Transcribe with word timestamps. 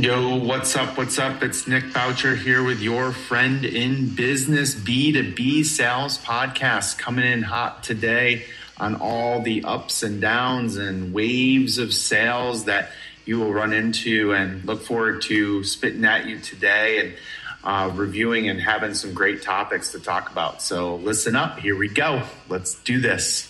Yo, 0.00 0.34
what's 0.36 0.74
up? 0.76 0.96
What's 0.96 1.18
up? 1.18 1.42
It's 1.42 1.68
Nick 1.68 1.92
Boucher 1.92 2.34
here 2.34 2.64
with 2.64 2.80
your 2.80 3.12
friend 3.12 3.66
in 3.66 4.08
business 4.14 4.74
B2B 4.74 5.62
sales 5.66 6.16
podcast 6.16 6.96
coming 6.96 7.30
in 7.30 7.42
hot 7.42 7.84
today 7.84 8.46
on 8.78 8.94
all 8.94 9.42
the 9.42 9.62
ups 9.62 10.02
and 10.02 10.18
downs 10.18 10.78
and 10.78 11.12
waves 11.12 11.76
of 11.76 11.92
sales 11.92 12.64
that 12.64 12.92
you 13.26 13.40
will 13.40 13.52
run 13.52 13.74
into 13.74 14.32
and 14.32 14.64
look 14.64 14.80
forward 14.80 15.20
to 15.24 15.62
spitting 15.64 16.06
at 16.06 16.24
you 16.24 16.38
today 16.38 17.00
and 17.00 17.14
uh, 17.62 17.90
reviewing 17.94 18.48
and 18.48 18.58
having 18.58 18.94
some 18.94 19.12
great 19.12 19.42
topics 19.42 19.92
to 19.92 20.00
talk 20.00 20.32
about. 20.32 20.62
So 20.62 20.96
listen 20.96 21.36
up. 21.36 21.58
Here 21.58 21.76
we 21.76 21.88
go. 21.88 22.22
Let's 22.48 22.74
do 22.84 23.02
this. 23.02 23.49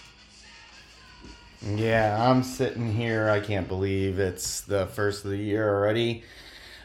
Yeah, 1.62 2.16
I'm 2.30 2.42
sitting 2.42 2.90
here. 2.90 3.28
I 3.28 3.40
can't 3.40 3.68
believe 3.68 4.18
it's 4.18 4.62
the 4.62 4.86
first 4.86 5.24
of 5.26 5.30
the 5.30 5.36
year 5.36 5.68
already. 5.68 6.24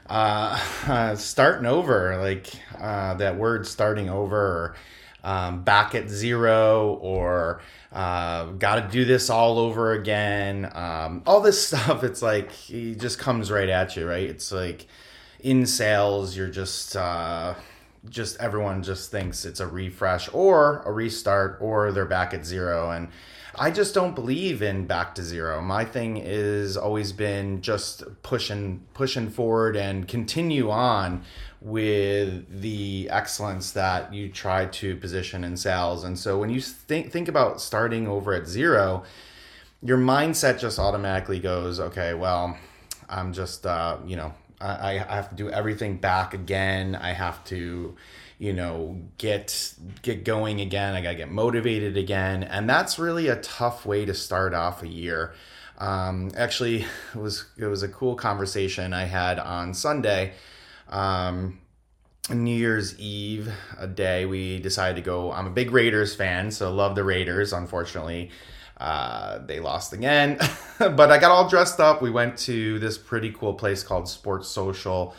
Uh, 0.10 0.60
uh, 0.86 1.16
starting 1.16 1.66
over, 1.66 2.18
like 2.18 2.48
uh, 2.78 3.14
that 3.16 3.38
word 3.38 3.66
starting 3.66 4.10
over, 4.10 4.38
or 4.38 4.76
um, 5.24 5.64
back 5.64 5.96
at 5.96 6.10
zero, 6.10 7.00
or 7.02 7.62
uh, 7.94 8.48
got 8.48 8.76
to 8.76 8.92
do 8.92 9.06
this 9.06 9.30
all 9.30 9.60
over 9.60 9.94
again. 9.94 10.70
Um, 10.74 11.23
all 11.26 11.40
this 11.40 11.68
stuff, 11.68 12.04
it's 12.04 12.22
like 12.22 12.52
it 12.70 13.00
just 13.00 13.18
comes 13.18 13.50
right 13.50 13.70
at 13.70 13.96
you, 13.96 14.06
right? 14.06 14.30
It's 14.30 14.52
like 14.52 14.88
in 15.40 15.66
sales, 15.66 16.36
you're 16.36 16.50
just 16.50 16.98
uh, 16.98 17.56
just 18.10 18.38
everyone 18.42 18.84
just 18.84 19.10
thinks 19.10 19.45
it's 19.45 19.62
a 19.62 19.67
refresh 19.67 20.30
or 20.34 20.82
a 20.86 20.92
restart 20.92 21.60
or 21.62 21.94
they're 21.94 22.06
back 22.06 22.34
at 22.34 22.45
zero 22.45 22.92
and 22.92 23.08
I 23.58 23.72
just 23.72 23.94
don't 23.94 24.16
believe 24.16 24.61
in 24.61 24.86
back 24.86 25.16
to 25.16 25.23
zero. 25.23 25.61
My 25.61 25.86
thing 25.86 26.17
is 26.17 26.75
always 26.78 27.11
been 27.11 27.61
just 27.61 28.03
pushing 28.22 28.86
pushing 28.94 29.30
forward 29.30 29.75
and 29.75 30.08
continue 30.08 30.70
on 30.70 31.23
with 31.61 32.61
the 32.61 33.09
excellence 33.09 33.72
that 33.72 34.14
you 34.14 34.30
try 34.30 34.66
to 34.66 34.95
position 34.98 35.44
in 35.44 35.58
sales. 35.58 36.03
And 36.03 36.17
so 36.17 36.38
when 36.38 36.50
you 36.50 36.61
think 36.61 37.11
think 37.11 37.28
about 37.28 37.61
starting 37.61 38.08
over 38.08 38.33
at 38.33 38.48
zero, 38.48 39.03
your 39.81 39.98
mindset 39.98 40.59
just 40.59 40.78
automatically 40.78 41.39
goes, 41.39 41.80
okay, 41.80 42.14
well, 42.14 42.58
I'm 43.09 43.33
just 43.33 43.66
uh, 43.66 43.98
you 44.06 44.16
know, 44.16 44.33
I, 44.61 44.94
I 44.94 45.16
have 45.16 45.30
to 45.30 45.36
do 45.36 45.50
everything 45.50 45.98
back 45.98 46.34
again. 46.34 46.95
I 46.95 47.11
have 47.11 47.44
to 47.45 47.95
you 48.38 48.53
know 48.53 49.02
get 49.17 49.73
get 50.02 50.23
going 50.23 50.61
again. 50.61 50.95
I 50.95 51.02
gotta 51.02 51.16
get 51.16 51.31
motivated 51.31 51.98
again. 51.98 52.44
And 52.44 52.70
that's 52.70 53.00
really 53.00 53.28
a 53.28 53.38
tough 53.38 53.86
way 53.86 54.06
to 54.06 54.14
start 54.14 54.53
off 54.53 54.83
a 54.83 54.88
year. 54.88 55.33
Um, 55.78 56.31
actually 56.38 56.86
it 57.14 57.17
was 57.17 57.45
it 57.58 57.66
was 57.66 57.83
a 57.83 57.89
cool 57.89 58.16
conversation 58.16 58.94
i 58.94 59.03
had 59.03 59.39
on 59.39 59.73
sunday. 59.73 60.33
Um, 60.88 61.59
new 62.30 62.56
year's 62.56 62.98
eve 63.00 63.53
a 63.78 63.86
day 63.86 64.26
we 64.26 64.59
decided 64.59 64.95
to 64.95 65.02
go 65.02 65.31
i'm 65.31 65.45
a 65.45 65.52
big 65.52 65.72
raiders 65.72 66.16
fan 66.16 66.50
so 66.50 66.73
love 66.73 66.95
the 66.95 67.03
raiders 67.03 67.53
unfortunately 67.53 68.31
uh, 68.78 69.40
they 69.45 69.59
lost 69.59 69.94
again 69.94 70.38
but 70.80 71.12
i 71.12 71.18
got 71.18 71.31
all 71.31 71.48
dressed 71.48 71.80
up 71.80 72.02
we 72.02 72.09
went 72.12 72.38
to 72.38 72.78
this 72.80 72.98
pretty 72.98 73.32
cool 73.32 73.54
place 73.54 73.84
called 73.84 74.08
sports 74.08 74.48
social 74.48 75.16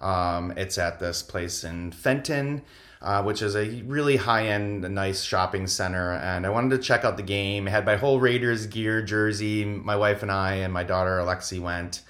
um, 0.00 0.52
it's 0.56 0.78
at 0.78 0.98
this 0.98 1.22
place 1.22 1.64
in 1.64 1.92
Fenton, 1.92 2.62
uh, 3.00 3.22
which 3.22 3.42
is 3.42 3.56
a 3.56 3.82
really 3.82 4.16
high 4.16 4.48
end, 4.48 4.82
nice 4.94 5.22
shopping 5.22 5.66
center. 5.66 6.12
And 6.12 6.46
I 6.46 6.50
wanted 6.50 6.76
to 6.76 6.82
check 6.82 7.04
out 7.04 7.16
the 7.16 7.22
game. 7.22 7.66
I 7.66 7.70
had 7.70 7.86
my 7.86 7.96
whole 7.96 8.20
Raiders 8.20 8.66
gear, 8.66 9.02
jersey. 9.02 9.64
My 9.64 9.96
wife 9.96 10.22
and 10.22 10.30
I 10.30 10.56
and 10.56 10.72
my 10.72 10.84
daughter 10.84 11.18
Alexi 11.18 11.60
went. 11.60 12.02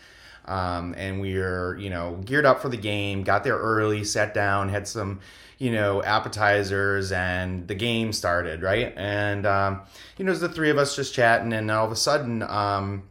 Um, 0.47 0.95
and 0.97 1.21
we 1.21 1.37
were, 1.37 1.77
you 1.79 1.91
know, 1.91 2.21
geared 2.25 2.47
up 2.47 2.61
for 2.61 2.69
the 2.69 2.77
game. 2.77 3.25
Got 3.25 3.43
there 3.43 3.59
early, 3.59 4.05
sat 4.05 4.33
down, 4.33 4.69
had 4.69 4.87
some, 4.87 5.21
you 5.59 5.73
know, 5.73 6.03
appetizers, 6.03 7.13
and 7.13 7.67
the 7.69 7.75
game 7.75 8.13
started. 8.13 8.63
Right, 8.63 8.93
and 8.97 9.47
um, 9.47 9.83
you 10.17 10.25
know, 10.25 10.31
it 10.31 10.33
was 10.33 10.41
the 10.41 10.49
three 10.49 10.71
of 10.71 10.79
us 10.79 10.97
just 10.97 11.15
chatting, 11.15 11.53
and 11.53 11.71
all 11.71 11.87
of 11.87 11.93
a 11.93 11.97
sudden, 11.97 12.43
um, 12.43 13.05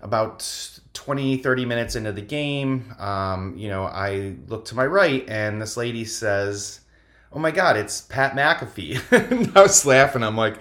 about 0.00 0.42
20, 0.98 1.38
30 1.38 1.64
minutes 1.64 1.96
into 1.96 2.12
the 2.12 2.20
game, 2.20 2.92
um, 2.98 3.56
you 3.56 3.68
know, 3.68 3.84
I 3.84 4.34
look 4.48 4.64
to 4.66 4.74
my 4.74 4.84
right 4.84 5.24
and 5.28 5.62
this 5.62 5.76
lady 5.76 6.04
says, 6.04 6.80
Oh 7.32 7.38
my 7.38 7.50
God, 7.50 7.76
it's 7.76 8.00
Pat 8.00 8.32
McAfee. 8.32 9.52
I 9.56 9.62
was 9.62 9.86
laughing. 9.86 10.22
I'm 10.22 10.36
like, 10.36 10.60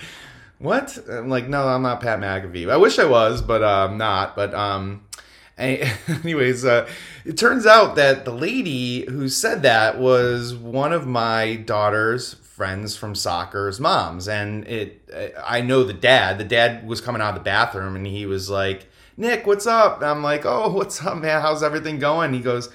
What? 0.59 0.97
I'm 1.09 1.29
like, 1.29 1.47
No, 1.47 1.67
I'm 1.67 1.81
not 1.81 2.01
Pat 2.01 2.19
McAfee. 2.19 2.69
I 2.69 2.77
wish 2.77 2.99
I 2.99 3.05
was, 3.05 3.41
but 3.41 3.63
I'm 3.63 3.91
um, 3.91 3.97
not. 3.97 4.35
But, 4.35 4.53
um, 4.53 5.06
anyways, 5.59 6.65
uh, 6.65 6.87
it 7.25 7.37
turns 7.37 7.65
out 7.65 7.95
that 7.95 8.25
the 8.25 8.31
lady 8.31 9.05
who 9.09 9.27
said 9.27 9.63
that 9.63 9.97
was 9.97 10.53
one 10.53 10.93
of 10.93 11.07
my 11.07 11.55
daughter's 11.55 12.35
friends 12.35 12.95
from 12.95 13.15
soccer's 13.15 13.79
moms. 13.79 14.27
And 14.27 14.67
it, 14.67 15.07
I 15.43 15.61
know 15.61 15.83
the 15.83 15.93
dad. 15.93 16.37
The 16.37 16.43
dad 16.43 16.87
was 16.87 17.01
coming 17.01 17.21
out 17.21 17.29
of 17.29 17.35
the 17.35 17.41
bathroom 17.41 17.95
and 17.95 18.05
he 18.05 18.25
was 18.25 18.49
like, 18.49 18.87
Nick, 19.15 19.47
what's 19.47 19.65
up? 19.65 20.01
I'm 20.03 20.21
like, 20.21 20.45
oh, 20.45 20.69
what's 20.73 21.03
up, 21.03 21.17
man? 21.17 21.41
How's 21.41 21.63
everything 21.63 21.97
going? 21.97 22.33
He 22.33 22.39
goes, 22.39 22.69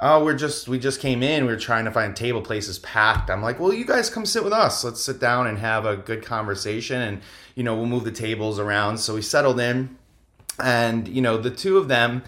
oh, 0.00 0.24
we're 0.24 0.36
just, 0.36 0.68
we 0.68 0.78
just 0.78 1.00
came 1.00 1.22
in. 1.22 1.46
We 1.46 1.52
are 1.52 1.58
trying 1.58 1.84
to 1.84 1.90
find 1.92 2.14
table 2.14 2.42
places 2.42 2.80
packed. 2.80 3.30
I'm 3.30 3.42
like, 3.42 3.60
well, 3.60 3.72
you 3.72 3.84
guys 3.84 4.10
come 4.10 4.26
sit 4.26 4.42
with 4.42 4.52
us. 4.52 4.82
Let's 4.84 5.00
sit 5.00 5.20
down 5.20 5.46
and 5.46 5.58
have 5.58 5.86
a 5.86 5.96
good 5.96 6.24
conversation. 6.24 7.00
And, 7.00 7.20
you 7.54 7.62
know, 7.62 7.76
we'll 7.76 7.86
move 7.86 8.04
the 8.04 8.12
tables 8.12 8.58
around. 8.58 8.98
So 8.98 9.14
we 9.14 9.22
settled 9.22 9.60
in. 9.60 9.96
And, 10.58 11.08
you 11.08 11.22
know, 11.22 11.36
the 11.36 11.50
two 11.50 11.78
of 11.78 11.88
them, 11.88 12.22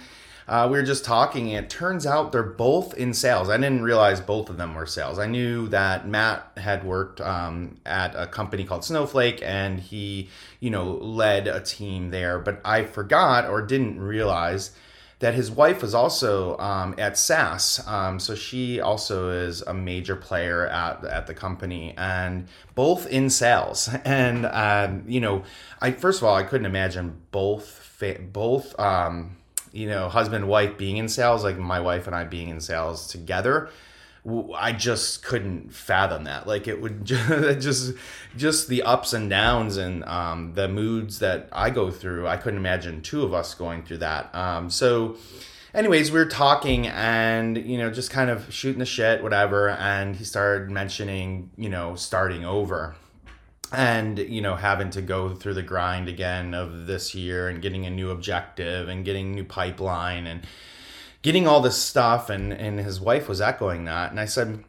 uh, 0.48 0.66
we 0.70 0.78
were 0.78 0.84
just 0.84 1.04
talking, 1.04 1.54
and 1.54 1.66
it 1.66 1.70
turns 1.70 2.06
out 2.06 2.32
they're 2.32 2.42
both 2.42 2.94
in 2.94 3.12
sales. 3.12 3.50
I 3.50 3.58
didn't 3.58 3.82
realize 3.82 4.18
both 4.20 4.48
of 4.48 4.56
them 4.56 4.74
were 4.74 4.86
sales. 4.86 5.18
I 5.18 5.26
knew 5.26 5.68
that 5.68 6.08
Matt 6.08 6.52
had 6.56 6.84
worked 6.84 7.20
um, 7.20 7.76
at 7.84 8.14
a 8.16 8.26
company 8.26 8.64
called 8.64 8.82
Snowflake, 8.82 9.42
and 9.42 9.78
he, 9.78 10.30
you 10.58 10.70
know, 10.70 10.92
led 10.92 11.48
a 11.48 11.60
team 11.60 12.10
there. 12.10 12.38
But 12.38 12.62
I 12.64 12.84
forgot 12.84 13.46
or 13.46 13.60
didn't 13.60 14.00
realize 14.00 14.70
that 15.18 15.34
his 15.34 15.50
wife 15.50 15.82
was 15.82 15.94
also 15.94 16.56
um, 16.58 16.94
at 16.96 17.18
SAS. 17.18 17.86
Um, 17.86 18.18
so 18.20 18.34
she 18.34 18.80
also 18.80 19.30
is 19.30 19.62
a 19.62 19.74
major 19.74 20.16
player 20.16 20.66
at 20.66 21.04
at 21.04 21.26
the 21.26 21.34
company, 21.34 21.92
and 21.96 22.48
both 22.74 23.06
in 23.06 23.28
sales. 23.30 23.90
And 24.04 24.46
um, 24.46 25.04
you 25.06 25.20
know, 25.20 25.42
I 25.80 25.90
first 25.90 26.20
of 26.20 26.24
all, 26.24 26.34
I 26.34 26.44
couldn't 26.44 26.66
imagine 26.66 27.20
both 27.32 27.87
fa- 27.98 28.20
both 28.20 28.78
um, 28.78 29.36
you 29.72 29.88
know, 29.88 30.08
husband 30.08 30.48
wife 30.48 30.78
being 30.78 30.96
in 30.96 31.08
sales, 31.08 31.44
like 31.44 31.58
my 31.58 31.80
wife 31.80 32.06
and 32.06 32.14
I 32.14 32.24
being 32.24 32.48
in 32.48 32.60
sales 32.60 33.08
together, 33.08 33.70
I 34.56 34.72
just 34.72 35.22
couldn't 35.22 35.72
fathom 35.72 36.24
that. 36.24 36.46
Like 36.46 36.68
it 36.68 36.80
would 36.80 37.04
just 37.04 37.60
just, 37.60 37.94
just 38.36 38.68
the 38.68 38.82
ups 38.82 39.12
and 39.12 39.28
downs 39.28 39.76
and 39.76 40.04
um, 40.04 40.54
the 40.54 40.68
moods 40.68 41.18
that 41.18 41.48
I 41.52 41.70
go 41.70 41.90
through. 41.90 42.26
I 42.26 42.36
couldn't 42.36 42.58
imagine 42.58 43.02
two 43.02 43.22
of 43.22 43.34
us 43.34 43.54
going 43.54 43.82
through 43.82 43.98
that. 43.98 44.34
Um, 44.34 44.70
so, 44.70 45.16
anyways, 45.74 46.12
we 46.12 46.18
were 46.18 46.26
talking 46.26 46.86
and 46.86 47.56
you 47.58 47.78
know 47.78 47.90
just 47.90 48.10
kind 48.10 48.30
of 48.30 48.52
shooting 48.52 48.78
the 48.78 48.86
shit, 48.86 49.22
whatever. 49.22 49.70
And 49.70 50.14
he 50.16 50.24
started 50.24 50.70
mentioning 50.70 51.50
you 51.56 51.68
know 51.68 51.94
starting 51.94 52.44
over 52.44 52.96
and 53.72 54.18
you 54.18 54.40
know 54.40 54.56
having 54.56 54.90
to 54.90 55.02
go 55.02 55.34
through 55.34 55.54
the 55.54 55.62
grind 55.62 56.08
again 56.08 56.54
of 56.54 56.86
this 56.86 57.14
year 57.14 57.48
and 57.48 57.60
getting 57.60 57.86
a 57.86 57.90
new 57.90 58.10
objective 58.10 58.88
and 58.88 59.04
getting 59.04 59.34
new 59.34 59.44
pipeline 59.44 60.26
and 60.26 60.46
getting 61.22 61.46
all 61.46 61.60
this 61.60 61.76
stuff. 61.76 62.30
And 62.30 62.52
and 62.52 62.80
his 62.80 63.00
wife 63.00 63.28
was 63.28 63.40
echoing 63.40 63.84
that. 63.84 64.10
And 64.10 64.20
i 64.20 64.24
said 64.24 64.64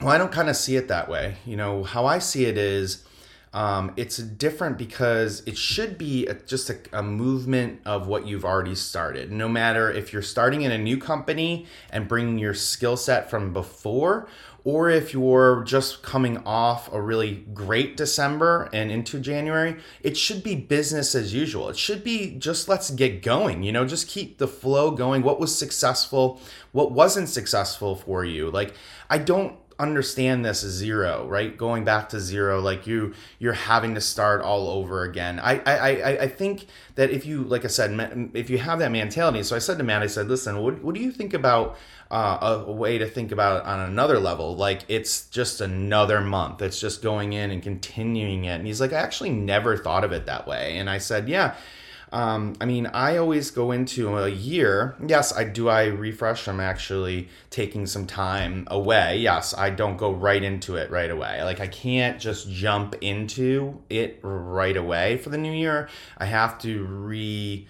well 0.00 0.10
i 0.10 0.18
don't 0.18 0.32
kind 0.32 0.48
of 0.48 0.56
see 0.56 0.76
it 0.76 0.88
that 0.88 1.08
way. 1.08 1.36
You 1.44 1.56
know 1.56 1.84
how 1.84 2.06
i 2.06 2.18
see 2.18 2.44
it 2.46 2.56
is 2.56 3.04
um, 3.52 3.92
it's 3.96 4.16
different 4.16 4.78
because 4.78 5.42
it 5.44 5.58
should 5.58 5.98
be 5.98 6.26
a, 6.26 6.34
just 6.34 6.70
a, 6.70 6.78
a, 6.92 7.02
movement 7.02 7.80
of 7.84 8.06
what 8.06 8.24
you've 8.24 8.44
already 8.44 8.76
started. 8.76 9.32
No 9.32 9.48
matter 9.48 9.90
if 9.90 10.12
you're 10.12 10.22
starting 10.22 10.62
in 10.62 10.70
a 10.70 10.78
new 10.78 10.96
company 10.96 11.66
and 11.90 12.06
bringing 12.06 12.38
your 12.38 12.54
skill 12.54 12.96
set 12.96 13.28
from 13.28 13.52
before, 13.52 14.28
or 14.64 14.90
if 14.90 15.12
you're 15.12 15.62
just 15.64 16.02
coming 16.02 16.38
off 16.38 16.92
a 16.92 17.00
really 17.00 17.46
great 17.54 17.96
December 17.96 18.68
and 18.72 18.90
into 18.90 19.18
January, 19.18 19.76
it 20.02 20.16
should 20.16 20.42
be 20.42 20.54
business 20.54 21.14
as 21.14 21.32
usual. 21.32 21.68
It 21.68 21.78
should 21.78 22.04
be 22.04 22.36
just 22.36 22.68
let's 22.68 22.90
get 22.90 23.22
going, 23.22 23.62
you 23.62 23.72
know, 23.72 23.86
just 23.86 24.08
keep 24.08 24.38
the 24.38 24.48
flow 24.48 24.90
going. 24.90 25.22
What 25.22 25.40
was 25.40 25.56
successful? 25.56 26.40
What 26.72 26.92
wasn't 26.92 27.28
successful 27.28 27.96
for 27.96 28.24
you? 28.24 28.50
Like, 28.50 28.74
I 29.08 29.18
don't 29.18 29.54
understand 29.80 30.44
this 30.44 30.60
zero 30.60 31.26
right? 31.28 31.56
Going 31.56 31.84
back 31.84 32.08
to 32.10 32.20
zero 32.20 32.60
like 32.60 32.86
you 32.86 33.14
you're 33.38 33.52
having 33.52 33.94
to 33.94 34.00
start 34.00 34.42
all 34.42 34.68
over 34.68 35.02
again. 35.04 35.40
I 35.40 35.60
i 35.66 36.22
i 36.24 36.28
think 36.28 36.66
that 36.94 37.10
if 37.10 37.24
you 37.26 37.44
like 37.44 37.64
i 37.64 37.68
said 37.68 38.30
if 38.34 38.50
you 38.50 38.58
have 38.58 38.78
that 38.80 38.90
mentality 38.90 39.42
so 39.42 39.56
i 39.56 39.58
said 39.58 39.78
to 39.78 39.84
matt 39.84 40.02
i 40.02 40.06
said 40.06 40.28
listen 40.28 40.62
what, 40.62 40.82
what 40.82 40.94
do 40.94 41.00
you 41.00 41.10
think 41.10 41.32
about 41.32 41.76
uh, 42.10 42.64
a, 42.66 42.72
way 42.72 42.98
to 42.98 43.06
think 43.06 43.30
about 43.30 43.60
it 43.60 43.66
on 43.66 43.80
another 43.80 44.18
level? 44.18 44.56
Like 44.56 44.82
it's 44.88 45.26
just 45.26 45.60
another 45.60 46.20
month. 46.20 46.60
It's 46.60 46.80
just 46.80 47.02
going 47.02 47.34
in 47.34 47.52
and 47.52 47.62
continuing 47.62 48.46
it. 48.46 48.54
And 48.54 48.66
he's 48.66 48.80
like 48.80 48.92
i 48.92 48.96
actually 48.96 49.30
never 49.30 49.76
thought 49.76 50.04
of 50.04 50.12
it 50.12 50.26
that 50.26 50.46
way. 50.46 50.78
And 50.78 50.90
i 50.90 50.98
said 50.98 51.28
yeah 51.28 51.54
um, 52.12 52.56
I 52.60 52.64
mean, 52.64 52.86
I 52.86 53.16
always 53.16 53.50
go 53.50 53.70
into 53.70 54.16
a 54.16 54.28
year. 54.28 54.96
Yes, 55.06 55.36
I 55.36 55.44
do. 55.44 55.68
I 55.68 55.84
refresh. 55.86 56.48
I'm 56.48 56.60
actually 56.60 57.28
taking 57.50 57.86
some 57.86 58.06
time 58.06 58.66
away. 58.68 59.18
Yes, 59.18 59.54
I 59.56 59.70
don't 59.70 59.96
go 59.96 60.10
right 60.10 60.42
into 60.42 60.76
it 60.76 60.90
right 60.90 61.10
away. 61.10 61.42
Like 61.44 61.60
I 61.60 61.68
can't 61.68 62.20
just 62.20 62.50
jump 62.50 62.96
into 63.00 63.80
it 63.88 64.18
right 64.22 64.76
away 64.76 65.18
for 65.18 65.30
the 65.30 65.38
new 65.38 65.52
year. 65.52 65.88
I 66.18 66.26
have 66.26 66.58
to 66.60 66.84
re 66.84 67.66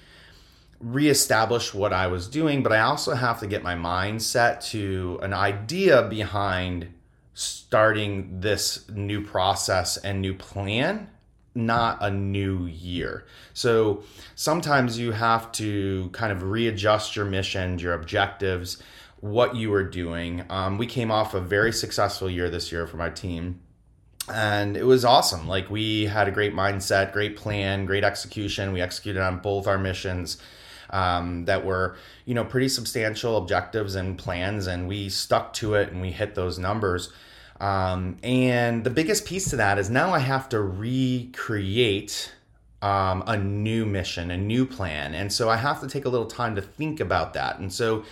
reestablish 0.80 1.74
what 1.74 1.92
I 1.92 2.06
was 2.06 2.26
doing, 2.26 2.62
but 2.62 2.72
I 2.72 2.80
also 2.80 3.14
have 3.14 3.40
to 3.40 3.46
get 3.46 3.62
my 3.62 3.74
mind 3.74 4.22
set 4.22 4.62
to 4.62 5.18
an 5.22 5.34
idea 5.34 6.02
behind 6.08 6.94
starting 7.34 8.40
this 8.40 8.88
new 8.88 9.22
process 9.22 9.98
and 9.98 10.22
new 10.22 10.32
plan 10.32 11.08
not 11.54 11.98
a 12.00 12.10
new 12.10 12.66
year. 12.66 13.26
So 13.54 14.04
sometimes 14.34 14.98
you 14.98 15.12
have 15.12 15.50
to 15.52 16.08
kind 16.12 16.32
of 16.32 16.42
readjust 16.44 17.16
your 17.16 17.24
mission, 17.24 17.78
your 17.78 17.94
objectives, 17.94 18.82
what 19.20 19.56
you 19.56 19.72
are 19.74 19.84
doing. 19.84 20.44
Um, 20.48 20.78
we 20.78 20.86
came 20.86 21.10
off 21.10 21.34
a 21.34 21.40
very 21.40 21.72
successful 21.72 22.30
year 22.30 22.48
this 22.48 22.72
year 22.72 22.86
for 22.86 22.96
my 22.96 23.10
team. 23.10 23.60
And 24.32 24.76
it 24.76 24.84
was 24.84 25.04
awesome. 25.04 25.48
Like, 25.48 25.70
we 25.70 26.06
had 26.06 26.28
a 26.28 26.30
great 26.30 26.54
mindset, 26.54 27.12
great 27.12 27.36
plan, 27.36 27.84
great 27.84 28.04
execution. 28.04 28.72
We 28.72 28.80
executed 28.80 29.20
on 29.20 29.40
both 29.40 29.66
our 29.66 29.78
missions 29.78 30.36
um, 30.90 31.46
that 31.46 31.64
were, 31.64 31.96
you 32.26 32.34
know, 32.34 32.44
pretty 32.44 32.68
substantial 32.68 33.36
objectives 33.36 33.96
and 33.96 34.16
plans. 34.16 34.68
And 34.68 34.86
we 34.86 35.08
stuck 35.08 35.52
to 35.54 35.74
it 35.74 35.90
and 35.90 36.00
we 36.00 36.12
hit 36.12 36.34
those 36.34 36.58
numbers. 36.58 37.12
Um, 37.60 38.16
and 38.22 38.84
the 38.84 38.90
biggest 38.90 39.26
piece 39.26 39.50
to 39.50 39.56
that 39.56 39.78
is 39.78 39.90
now 39.90 40.12
I 40.12 40.18
have 40.18 40.48
to 40.48 40.60
recreate 40.60 42.32
um, 42.82 43.22
a 43.26 43.36
new 43.36 43.84
mission, 43.84 44.30
a 44.30 44.36
new 44.36 44.64
plan. 44.64 45.14
And 45.14 45.30
so 45.32 45.50
I 45.50 45.56
have 45.56 45.80
to 45.82 45.88
take 45.88 46.06
a 46.06 46.08
little 46.08 46.26
time 46.26 46.56
to 46.56 46.62
think 46.62 47.00
about 47.00 47.34
that. 47.34 47.58
And 47.58 47.70
so 47.70 48.04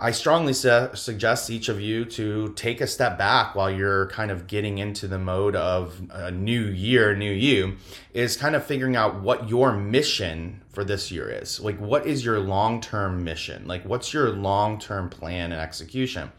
I 0.00 0.12
strongly 0.12 0.52
su- 0.52 0.90
suggest 0.94 1.50
each 1.50 1.68
of 1.68 1.80
you 1.80 2.04
to 2.06 2.52
take 2.54 2.80
a 2.80 2.86
step 2.86 3.18
back 3.18 3.54
while 3.54 3.70
you're 3.70 4.06
kind 4.06 4.30
of 4.30 4.46
getting 4.46 4.78
into 4.78 5.08
the 5.08 5.18
mode 5.18 5.56
of 5.56 6.00
a 6.10 6.30
new 6.30 6.62
year, 6.62 7.14
new 7.14 7.32
you, 7.32 7.76
is 8.14 8.36
kind 8.36 8.54
of 8.54 8.64
figuring 8.64 8.96
out 8.96 9.20
what 9.20 9.48
your 9.48 9.72
mission 9.72 10.62
for 10.70 10.84
this 10.84 11.10
year 11.10 11.28
is. 11.28 11.60
Like, 11.60 11.78
what 11.78 12.06
is 12.06 12.24
your 12.24 12.38
long 12.38 12.80
term 12.80 13.24
mission? 13.24 13.66
Like, 13.66 13.84
what's 13.84 14.14
your 14.14 14.30
long 14.30 14.78
term 14.78 15.10
plan 15.10 15.52
and 15.52 15.60
execution? 15.60 16.30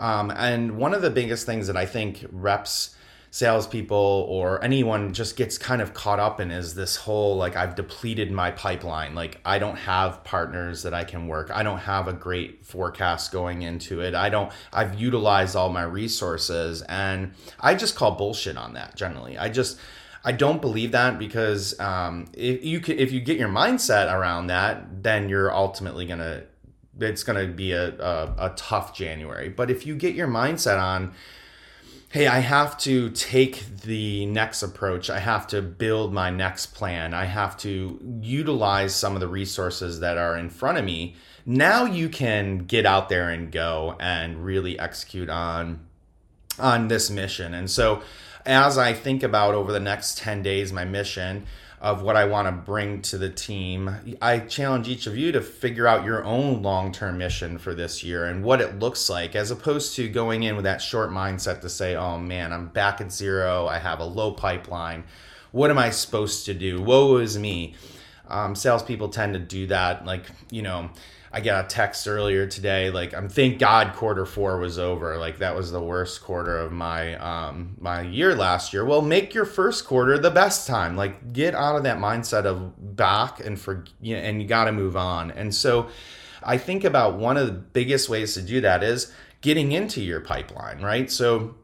Um, 0.00 0.30
and 0.30 0.76
one 0.76 0.94
of 0.94 1.02
the 1.02 1.10
biggest 1.10 1.46
things 1.46 1.66
that 1.66 1.76
I 1.76 1.86
think 1.86 2.24
reps, 2.30 2.94
salespeople, 3.30 4.26
or 4.28 4.62
anyone 4.64 5.12
just 5.12 5.36
gets 5.36 5.58
kind 5.58 5.82
of 5.82 5.92
caught 5.92 6.18
up 6.18 6.40
in 6.40 6.50
is 6.50 6.74
this 6.74 6.96
whole 6.96 7.36
like, 7.36 7.56
I've 7.56 7.74
depleted 7.74 8.32
my 8.32 8.50
pipeline. 8.50 9.14
Like, 9.14 9.40
I 9.44 9.58
don't 9.58 9.76
have 9.76 10.24
partners 10.24 10.82
that 10.84 10.94
I 10.94 11.04
can 11.04 11.28
work. 11.28 11.50
I 11.52 11.62
don't 11.62 11.78
have 11.78 12.08
a 12.08 12.12
great 12.12 12.64
forecast 12.64 13.32
going 13.32 13.62
into 13.62 14.00
it. 14.00 14.14
I 14.14 14.30
don't, 14.30 14.50
I've 14.72 15.00
utilized 15.00 15.56
all 15.56 15.68
my 15.68 15.82
resources. 15.82 16.82
And 16.82 17.32
I 17.60 17.74
just 17.74 17.96
call 17.96 18.12
bullshit 18.12 18.56
on 18.56 18.74
that 18.74 18.96
generally. 18.96 19.36
I 19.36 19.50
just, 19.50 19.78
I 20.24 20.32
don't 20.32 20.60
believe 20.60 20.92
that 20.92 21.18
because 21.18 21.78
um, 21.80 22.26
if 22.34 22.64
you 22.64 22.80
can, 22.80 22.98
if 22.98 23.12
you 23.12 23.20
get 23.20 23.38
your 23.38 23.48
mindset 23.48 24.12
around 24.12 24.48
that, 24.48 25.02
then 25.02 25.28
you're 25.28 25.54
ultimately 25.54 26.06
gonna 26.06 26.42
it's 26.98 27.22
going 27.22 27.46
to 27.46 27.52
be 27.52 27.72
a, 27.72 27.98
a, 27.98 28.34
a 28.38 28.52
tough 28.56 28.94
January. 28.94 29.48
But 29.48 29.70
if 29.70 29.86
you 29.86 29.94
get 29.94 30.14
your 30.14 30.28
mindset 30.28 30.80
on, 30.80 31.14
hey, 32.10 32.26
I 32.26 32.38
have 32.38 32.78
to 32.78 33.10
take 33.10 33.82
the 33.82 34.24
next 34.26 34.62
approach. 34.62 35.10
I 35.10 35.18
have 35.18 35.46
to 35.48 35.60
build 35.60 36.12
my 36.12 36.30
next 36.30 36.74
plan. 36.74 37.12
I 37.12 37.26
have 37.26 37.56
to 37.58 37.98
utilize 38.22 38.94
some 38.94 39.14
of 39.14 39.20
the 39.20 39.28
resources 39.28 40.00
that 40.00 40.16
are 40.16 40.36
in 40.36 40.48
front 40.48 40.78
of 40.78 40.84
me. 40.84 41.16
Now 41.44 41.84
you 41.84 42.08
can 42.08 42.58
get 42.58 42.86
out 42.86 43.08
there 43.08 43.28
and 43.28 43.52
go 43.52 43.96
and 44.00 44.44
really 44.44 44.78
execute 44.78 45.28
on 45.28 45.80
on 46.58 46.88
this 46.88 47.08
mission. 47.08 47.54
And 47.54 47.70
so 47.70 48.02
as 48.44 48.78
I 48.78 48.92
think 48.92 49.22
about 49.22 49.54
over 49.54 49.70
the 49.70 49.78
next 49.78 50.18
10 50.18 50.42
days 50.42 50.72
my 50.72 50.84
mission, 50.84 51.46
of 51.80 52.02
what 52.02 52.16
I 52.16 52.24
want 52.24 52.48
to 52.48 52.52
bring 52.52 53.02
to 53.02 53.18
the 53.18 53.30
team. 53.30 54.16
I 54.20 54.40
challenge 54.40 54.88
each 54.88 55.06
of 55.06 55.16
you 55.16 55.30
to 55.32 55.40
figure 55.40 55.86
out 55.86 56.04
your 56.04 56.24
own 56.24 56.62
long 56.62 56.92
term 56.92 57.18
mission 57.18 57.58
for 57.58 57.74
this 57.74 58.02
year 58.02 58.24
and 58.24 58.42
what 58.42 58.60
it 58.60 58.78
looks 58.78 59.08
like, 59.08 59.36
as 59.36 59.50
opposed 59.50 59.94
to 59.96 60.08
going 60.08 60.42
in 60.42 60.56
with 60.56 60.64
that 60.64 60.82
short 60.82 61.10
mindset 61.10 61.60
to 61.60 61.68
say, 61.68 61.94
oh 61.94 62.18
man, 62.18 62.52
I'm 62.52 62.66
back 62.68 63.00
at 63.00 63.12
zero. 63.12 63.66
I 63.66 63.78
have 63.78 64.00
a 64.00 64.04
low 64.04 64.32
pipeline. 64.32 65.04
What 65.52 65.70
am 65.70 65.78
I 65.78 65.90
supposed 65.90 66.46
to 66.46 66.54
do? 66.54 66.82
Woe 66.82 67.18
is 67.18 67.38
me. 67.38 67.74
Um, 68.28 68.54
salespeople 68.54 69.08
tend 69.08 69.34
to 69.34 69.40
do 69.40 69.68
that. 69.68 70.04
Like, 70.04 70.26
you 70.50 70.62
know, 70.62 70.90
I 71.32 71.40
got 71.40 71.66
a 71.66 71.68
text 71.68 72.08
earlier 72.08 72.46
today, 72.46 72.90
like 72.90 73.14
I'm 73.14 73.28
thank 73.28 73.58
God 73.58 73.94
quarter 73.94 74.24
four 74.24 74.58
was 74.58 74.78
over. 74.78 75.16
Like 75.18 75.38
that 75.38 75.54
was 75.54 75.70
the 75.70 75.80
worst 75.80 76.22
quarter 76.22 76.56
of 76.56 76.72
my 76.72 77.16
um 77.16 77.76
my 77.78 78.02
year 78.02 78.34
last 78.34 78.72
year. 78.72 78.84
Well, 78.84 79.02
make 79.02 79.34
your 79.34 79.44
first 79.44 79.84
quarter 79.84 80.18
the 80.18 80.30
best 80.30 80.66
time. 80.66 80.96
Like 80.96 81.32
get 81.32 81.54
out 81.54 81.76
of 81.76 81.82
that 81.82 81.98
mindset 81.98 82.44
of 82.44 82.96
back 82.96 83.40
and 83.40 83.60
for 83.60 83.84
you 84.00 84.16
know, 84.16 84.22
and 84.22 84.40
you 84.40 84.48
got 84.48 84.64
to 84.64 84.72
move 84.72 84.96
on. 84.96 85.30
And 85.30 85.54
so, 85.54 85.88
I 86.42 86.56
think 86.56 86.84
about 86.84 87.18
one 87.18 87.36
of 87.36 87.46
the 87.46 87.52
biggest 87.52 88.08
ways 88.08 88.34
to 88.34 88.42
do 88.42 88.60
that 88.62 88.82
is 88.82 89.12
getting 89.40 89.72
into 89.72 90.00
your 90.00 90.20
pipeline, 90.20 90.80
right? 90.80 91.10
So 91.10 91.54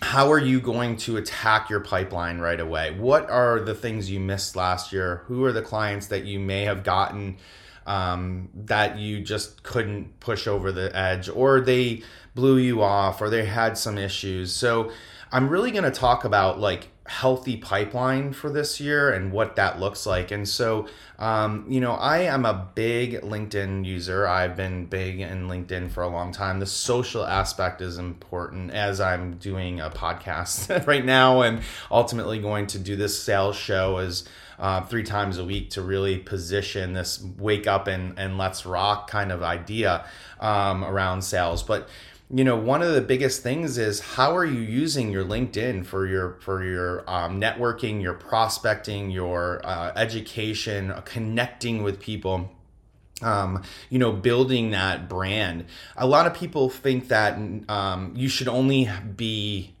how 0.00 0.30
are 0.30 0.38
you 0.38 0.60
going 0.60 0.96
to 0.98 1.16
attack 1.16 1.70
your 1.70 1.80
pipeline 1.80 2.38
right 2.38 2.60
away? 2.60 2.92
What 2.96 3.28
are 3.30 3.60
the 3.60 3.74
things 3.74 4.10
you 4.10 4.20
missed 4.20 4.54
last 4.54 4.92
year? 4.92 5.22
Who 5.26 5.44
are 5.44 5.52
the 5.52 5.62
clients 5.62 6.06
that 6.08 6.24
you 6.24 6.38
may 6.38 6.64
have 6.64 6.84
gotten? 6.84 7.38
Um, 7.88 8.50
that 8.54 8.98
you 8.98 9.20
just 9.20 9.62
couldn't 9.62 10.20
push 10.20 10.46
over 10.46 10.70
the 10.70 10.94
edge, 10.96 11.28
or 11.28 11.60
they 11.60 12.02
blew 12.34 12.58
you 12.58 12.82
off, 12.82 13.20
or 13.20 13.30
they 13.30 13.46
had 13.46 13.78
some 13.78 13.96
issues. 13.96 14.52
So 14.54 14.92
I'm 15.32 15.48
really 15.48 15.70
going 15.70 15.84
to 15.84 15.90
talk 15.90 16.24
about 16.24 16.60
like 16.60 16.88
healthy 17.06 17.56
pipeline 17.56 18.34
for 18.34 18.50
this 18.50 18.78
year 18.78 19.10
and 19.10 19.32
what 19.32 19.56
that 19.56 19.80
looks 19.80 20.04
like. 20.04 20.30
And 20.30 20.46
so, 20.46 20.86
um, 21.18 21.64
you 21.66 21.80
know, 21.80 21.92
I 21.92 22.18
am 22.18 22.44
a 22.44 22.68
big 22.74 23.22
LinkedIn 23.22 23.86
user. 23.86 24.26
I've 24.26 24.54
been 24.54 24.84
big 24.84 25.20
in 25.20 25.48
LinkedIn 25.48 25.90
for 25.90 26.02
a 26.02 26.08
long 26.08 26.32
time. 26.32 26.60
The 26.60 26.66
social 26.66 27.24
aspect 27.24 27.80
is 27.80 27.96
important 27.96 28.72
as 28.72 29.00
I'm 29.00 29.38
doing 29.38 29.80
a 29.80 29.88
podcast 29.88 30.86
right 30.86 31.04
now 31.04 31.40
and 31.40 31.62
ultimately 31.90 32.38
going 32.38 32.66
to 32.68 32.78
do 32.78 32.94
this 32.94 33.20
sales 33.20 33.56
show 33.56 33.96
as 33.96 34.28
uh, 34.58 34.82
three 34.82 35.02
times 35.02 35.38
a 35.38 35.44
week 35.44 35.70
to 35.70 35.82
really 35.82 36.18
position 36.18 36.92
this 36.92 37.22
wake 37.38 37.66
up 37.66 37.86
and, 37.86 38.18
and 38.18 38.38
let's 38.38 38.66
rock 38.66 39.08
kind 39.10 39.32
of 39.32 39.42
idea 39.42 40.04
um, 40.40 40.84
around 40.84 41.22
sales. 41.22 41.62
But 41.62 41.88
you 42.30 42.44
know 42.44 42.56
one 42.56 42.82
of 42.82 42.92
the 42.92 43.00
biggest 43.00 43.42
things 43.42 43.78
is 43.78 44.00
how 44.00 44.36
are 44.36 44.44
you 44.44 44.60
using 44.60 45.10
your 45.10 45.24
linkedin 45.24 45.82
for 45.86 46.06
your 46.06 46.36
for 46.40 46.62
your 46.62 47.02
um, 47.08 47.40
networking 47.40 48.02
your 48.02 48.12
prospecting 48.12 49.10
your 49.10 49.64
uh, 49.64 49.92
education 49.96 50.92
connecting 51.06 51.82
with 51.82 51.98
people 51.98 52.50
um, 53.22 53.62
you 53.90 53.98
know, 53.98 54.12
building 54.12 54.70
that 54.70 55.08
brand. 55.08 55.64
A 55.96 56.06
lot 56.06 56.26
of 56.26 56.34
people 56.34 56.68
think 56.68 57.08
that 57.08 57.38
um, 57.68 58.12
you 58.14 58.28
should 58.28 58.48
only 58.48 58.88
be 59.16 59.74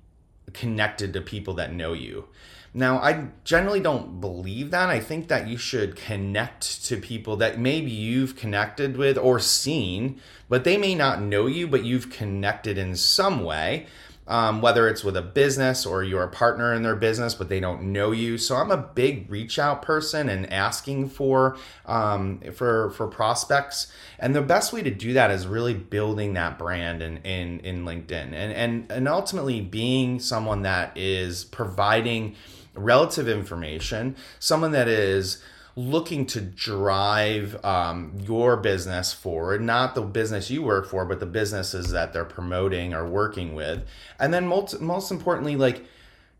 connected 0.52 1.12
to 1.12 1.20
people 1.20 1.54
that 1.54 1.72
know 1.72 1.92
you. 1.92 2.26
Now, 2.74 2.98
I 2.98 3.28
generally 3.44 3.80
don't 3.80 4.20
believe 4.20 4.70
that. 4.70 4.88
I 4.88 5.00
think 5.00 5.28
that 5.28 5.48
you 5.48 5.56
should 5.56 5.96
connect 5.96 6.84
to 6.86 6.96
people 6.96 7.36
that 7.36 7.58
maybe 7.58 7.90
you've 7.90 8.36
connected 8.36 8.96
with 8.96 9.16
or 9.16 9.40
seen, 9.40 10.20
but 10.48 10.64
they 10.64 10.76
may 10.76 10.94
not 10.94 11.22
know 11.22 11.46
you, 11.46 11.66
but 11.66 11.84
you've 11.84 12.10
connected 12.10 12.76
in 12.76 12.94
some 12.94 13.42
way. 13.42 13.86
Um, 14.28 14.60
whether 14.60 14.86
it's 14.86 15.02
with 15.02 15.16
a 15.16 15.22
business 15.22 15.86
or 15.86 16.04
you're 16.04 16.22
a 16.22 16.28
partner 16.28 16.74
in 16.74 16.82
their 16.82 16.94
business, 16.94 17.34
but 17.34 17.48
they 17.48 17.60
don't 17.60 17.92
know 17.92 18.12
you. 18.12 18.36
So 18.36 18.56
I'm 18.56 18.70
a 18.70 18.76
big 18.76 19.30
reach 19.30 19.58
out 19.58 19.80
person 19.80 20.28
and 20.28 20.52
asking 20.52 21.08
for 21.08 21.56
um, 21.86 22.40
for 22.52 22.90
for 22.90 23.06
prospects. 23.06 23.90
And 24.18 24.36
the 24.36 24.42
best 24.42 24.70
way 24.72 24.82
to 24.82 24.90
do 24.90 25.14
that 25.14 25.30
is 25.30 25.46
really 25.46 25.72
building 25.72 26.34
that 26.34 26.58
brand 26.58 27.02
in 27.02 27.16
in, 27.18 27.60
in 27.60 27.84
LinkedIn 27.86 28.12
and 28.12 28.52
and 28.52 28.92
and 28.92 29.08
ultimately 29.08 29.62
being 29.62 30.20
someone 30.20 30.60
that 30.62 30.96
is 30.96 31.44
providing 31.44 32.36
relative 32.74 33.28
information, 33.28 34.16
someone 34.38 34.72
that 34.72 34.88
is 34.88 35.42
looking 35.78 36.26
to 36.26 36.40
drive 36.40 37.64
um, 37.64 38.12
your 38.26 38.56
business 38.56 39.12
forward, 39.12 39.62
not 39.62 39.94
the 39.94 40.02
business 40.02 40.50
you 40.50 40.60
work 40.60 40.88
for, 40.88 41.04
but 41.04 41.20
the 41.20 41.26
businesses 41.26 41.92
that 41.92 42.12
they're 42.12 42.24
promoting 42.24 42.92
or 42.92 43.08
working 43.08 43.54
with. 43.54 43.86
And 44.18 44.34
then 44.34 44.48
most, 44.48 44.80
most 44.80 45.12
importantly, 45.12 45.54
like, 45.54 45.84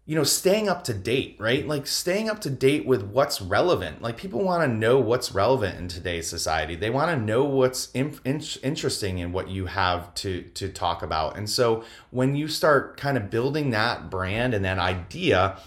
you 0.07 0.16
know, 0.16 0.25
staying 0.25 0.68
up 0.68 0.83
to 0.85 0.95
date, 0.95 1.37
right? 1.38 1.68
Like 1.68 1.87
staying 1.87 2.28
up 2.28 2.40
to 2.40 2.50
date 2.50 2.85
with 2.85 3.04
what's 3.04 3.40
relevant. 3.40 4.02
Like 4.02 4.16
people 4.16 4.42
want 4.42 4.68
to 4.68 4.76
know 4.76 4.99
what's 4.99 5.30
relevant 5.30 5.78
in 5.78 5.87
today's 5.87 6.28
society. 6.28 6.75
They 6.75 6.90
want 6.90 7.11
to 7.11 7.25
know 7.25 7.45
what's 7.45 7.92
in, 7.92 8.18
in, 8.25 8.42
interesting 8.64 9.18
in 9.18 9.30
what 9.30 9.49
you 9.49 9.66
have 9.66 10.12
to 10.14 10.42
to 10.54 10.68
talk 10.68 11.02
about. 11.02 11.37
And 11.37 11.49
so 11.49 11.85
when 12.11 12.35
you 12.35 12.49
start 12.49 12.97
kind 12.97 13.16
of 13.16 13.30
building 13.30 13.71
that 13.71 14.11
brand 14.11 14.52
and 14.52 14.64
that 14.64 14.78
idea, 14.78 15.59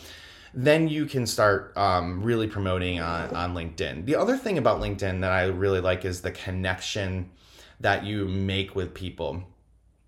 then 0.54 0.88
you 0.88 1.06
can 1.06 1.26
start 1.26 1.76
um, 1.78 2.24
really 2.24 2.48
promoting 2.48 3.00
on, 3.00 3.34
on 3.36 3.56
LinkedIn. 3.56 4.06
The 4.06 4.16
other 4.16 4.36
thing 4.38 4.58
about 4.58 4.82
LinkedIn 4.82 5.22
that 5.22 5.32
I 5.32 5.46
really 5.46 5.80
like 5.80 6.04
is 6.04 6.22
the 6.22 6.32
connection 6.32 7.30
that 7.80 8.04
you 8.04 8.26
make 8.26 8.76
with 8.76 8.94
people. 8.94 9.44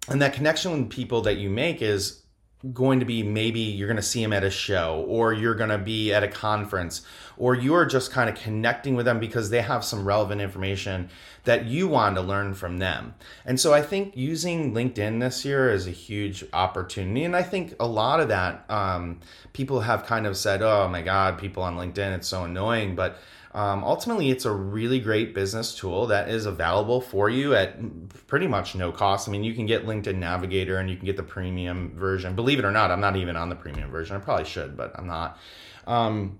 And 0.09 0.21
that 0.21 0.33
connection 0.33 0.71
with 0.71 0.89
people 0.89 1.21
that 1.21 1.37
you 1.37 1.49
make 1.49 1.81
is 1.81 2.22
going 2.71 2.99
to 2.99 3.05
be 3.05 3.23
maybe 3.23 3.59
you're 3.59 3.87
going 3.87 3.97
to 3.97 4.01
see 4.01 4.21
them 4.21 4.31
at 4.31 4.43
a 4.43 4.49
show 4.49 5.03
or 5.07 5.33
you're 5.33 5.55
going 5.55 5.69
to 5.69 5.77
be 5.77 6.13
at 6.13 6.23
a 6.23 6.29
conference 6.29 7.01
or 7.35 7.55
you're 7.55 7.85
just 7.85 8.11
kind 8.11 8.29
of 8.29 8.35
connecting 8.35 8.95
with 8.95 9.05
them 9.05 9.19
because 9.19 9.49
they 9.49 9.61
have 9.61 9.83
some 9.83 10.05
relevant 10.05 10.39
information 10.39 11.09
that 11.43 11.65
you 11.65 11.87
want 11.89 12.15
to 12.15 12.21
learn 12.21 12.53
from 12.53 12.77
them. 12.77 13.13
And 13.45 13.59
so 13.59 13.73
I 13.73 13.81
think 13.81 14.15
using 14.15 14.73
LinkedIn 14.73 15.19
this 15.19 15.43
year 15.43 15.71
is 15.71 15.87
a 15.87 15.91
huge 15.91 16.45
opportunity. 16.53 17.25
And 17.25 17.35
I 17.35 17.43
think 17.43 17.75
a 17.81 17.87
lot 17.87 18.21
of 18.21 18.29
that, 18.29 18.63
um, 18.69 19.19
people 19.51 19.81
have 19.81 20.05
kind 20.05 20.25
of 20.25 20.37
said, 20.37 20.61
oh 20.61 20.87
my 20.87 21.01
God, 21.01 21.37
people 21.37 21.63
on 21.63 21.75
LinkedIn, 21.75 22.15
it's 22.15 22.29
so 22.29 22.45
annoying. 22.45 22.95
But 22.95 23.17
um, 23.53 23.83
ultimately, 23.83 24.31
it's 24.31 24.45
a 24.45 24.51
really 24.51 24.99
great 24.99 25.35
business 25.35 25.75
tool 25.75 26.07
that 26.07 26.27
is 26.27 26.47
available 26.47 26.99
for 26.99 27.29
you 27.29 27.53
at 27.53 27.77
pretty 28.27 28.47
much 28.47 28.73
no 28.73 28.91
cost. 28.91 29.29
I 29.29 29.31
mean, 29.31 29.43
you 29.43 29.53
can 29.53 29.67
get 29.67 29.85
LinkedIn 29.85 30.15
Navigator 30.15 30.77
and 30.77 30.89
you 30.89 30.95
can 30.95 31.05
get 31.05 31.17
the 31.17 31.23
premium 31.23 31.95
version. 31.95 32.35
Believe 32.35 32.57
it 32.57 32.65
or 32.65 32.71
not, 32.71 32.89
I'm 32.89 33.01
not 33.01 33.15
even 33.15 33.35
on 33.35 33.49
the 33.49 33.55
premium 33.55 33.91
version. 33.91 34.15
I 34.15 34.19
probably 34.19 34.45
should, 34.45 34.75
but 34.75 34.91
I'm 34.95 35.05
not. 35.05 35.37
Um, 35.85 36.39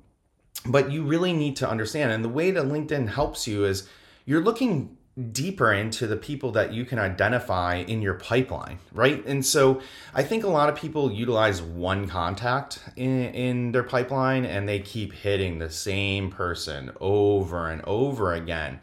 but 0.66 0.92
you 0.92 1.04
really 1.04 1.34
need 1.34 1.56
to 1.58 1.70
understand. 1.70 2.12
And 2.12 2.24
the 2.24 2.30
way 2.30 2.50
that 2.50 2.64
LinkedIn 2.64 3.10
helps 3.10 3.48
you 3.48 3.66
is 3.66 3.88
you're 4.26 4.42
looking 4.42 4.98
deeper 5.32 5.72
into 5.72 6.08
the 6.08 6.18
people 6.18 6.52
that 6.52 6.74
you 6.74 6.86
can 6.86 6.98
identify 6.98 7.76
in 7.76 8.02
your 8.02 8.16
pipeline, 8.16 8.80
right? 8.92 9.24
And 9.28 9.46
so 9.46 9.80
I 10.14 10.24
think 10.24 10.44
a 10.44 10.50
lot 10.50 10.70
of 10.70 10.76
people 10.76 11.12
utilize 11.12 11.62
one 11.62 12.08
contact 12.08 12.80
in, 12.96 13.26
in 13.26 13.72
their 13.74 13.84
pipeline 13.84 14.44
and 14.44 14.68
they 14.68 14.80
keep 14.80 15.14
hitting 15.14 15.60
the 15.60 15.70
same 15.70 16.32
person 16.32 16.92
over 17.00 17.70
and 17.70 17.84
over 17.84 18.34
again. 18.34 18.80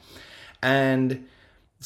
And 0.63 1.27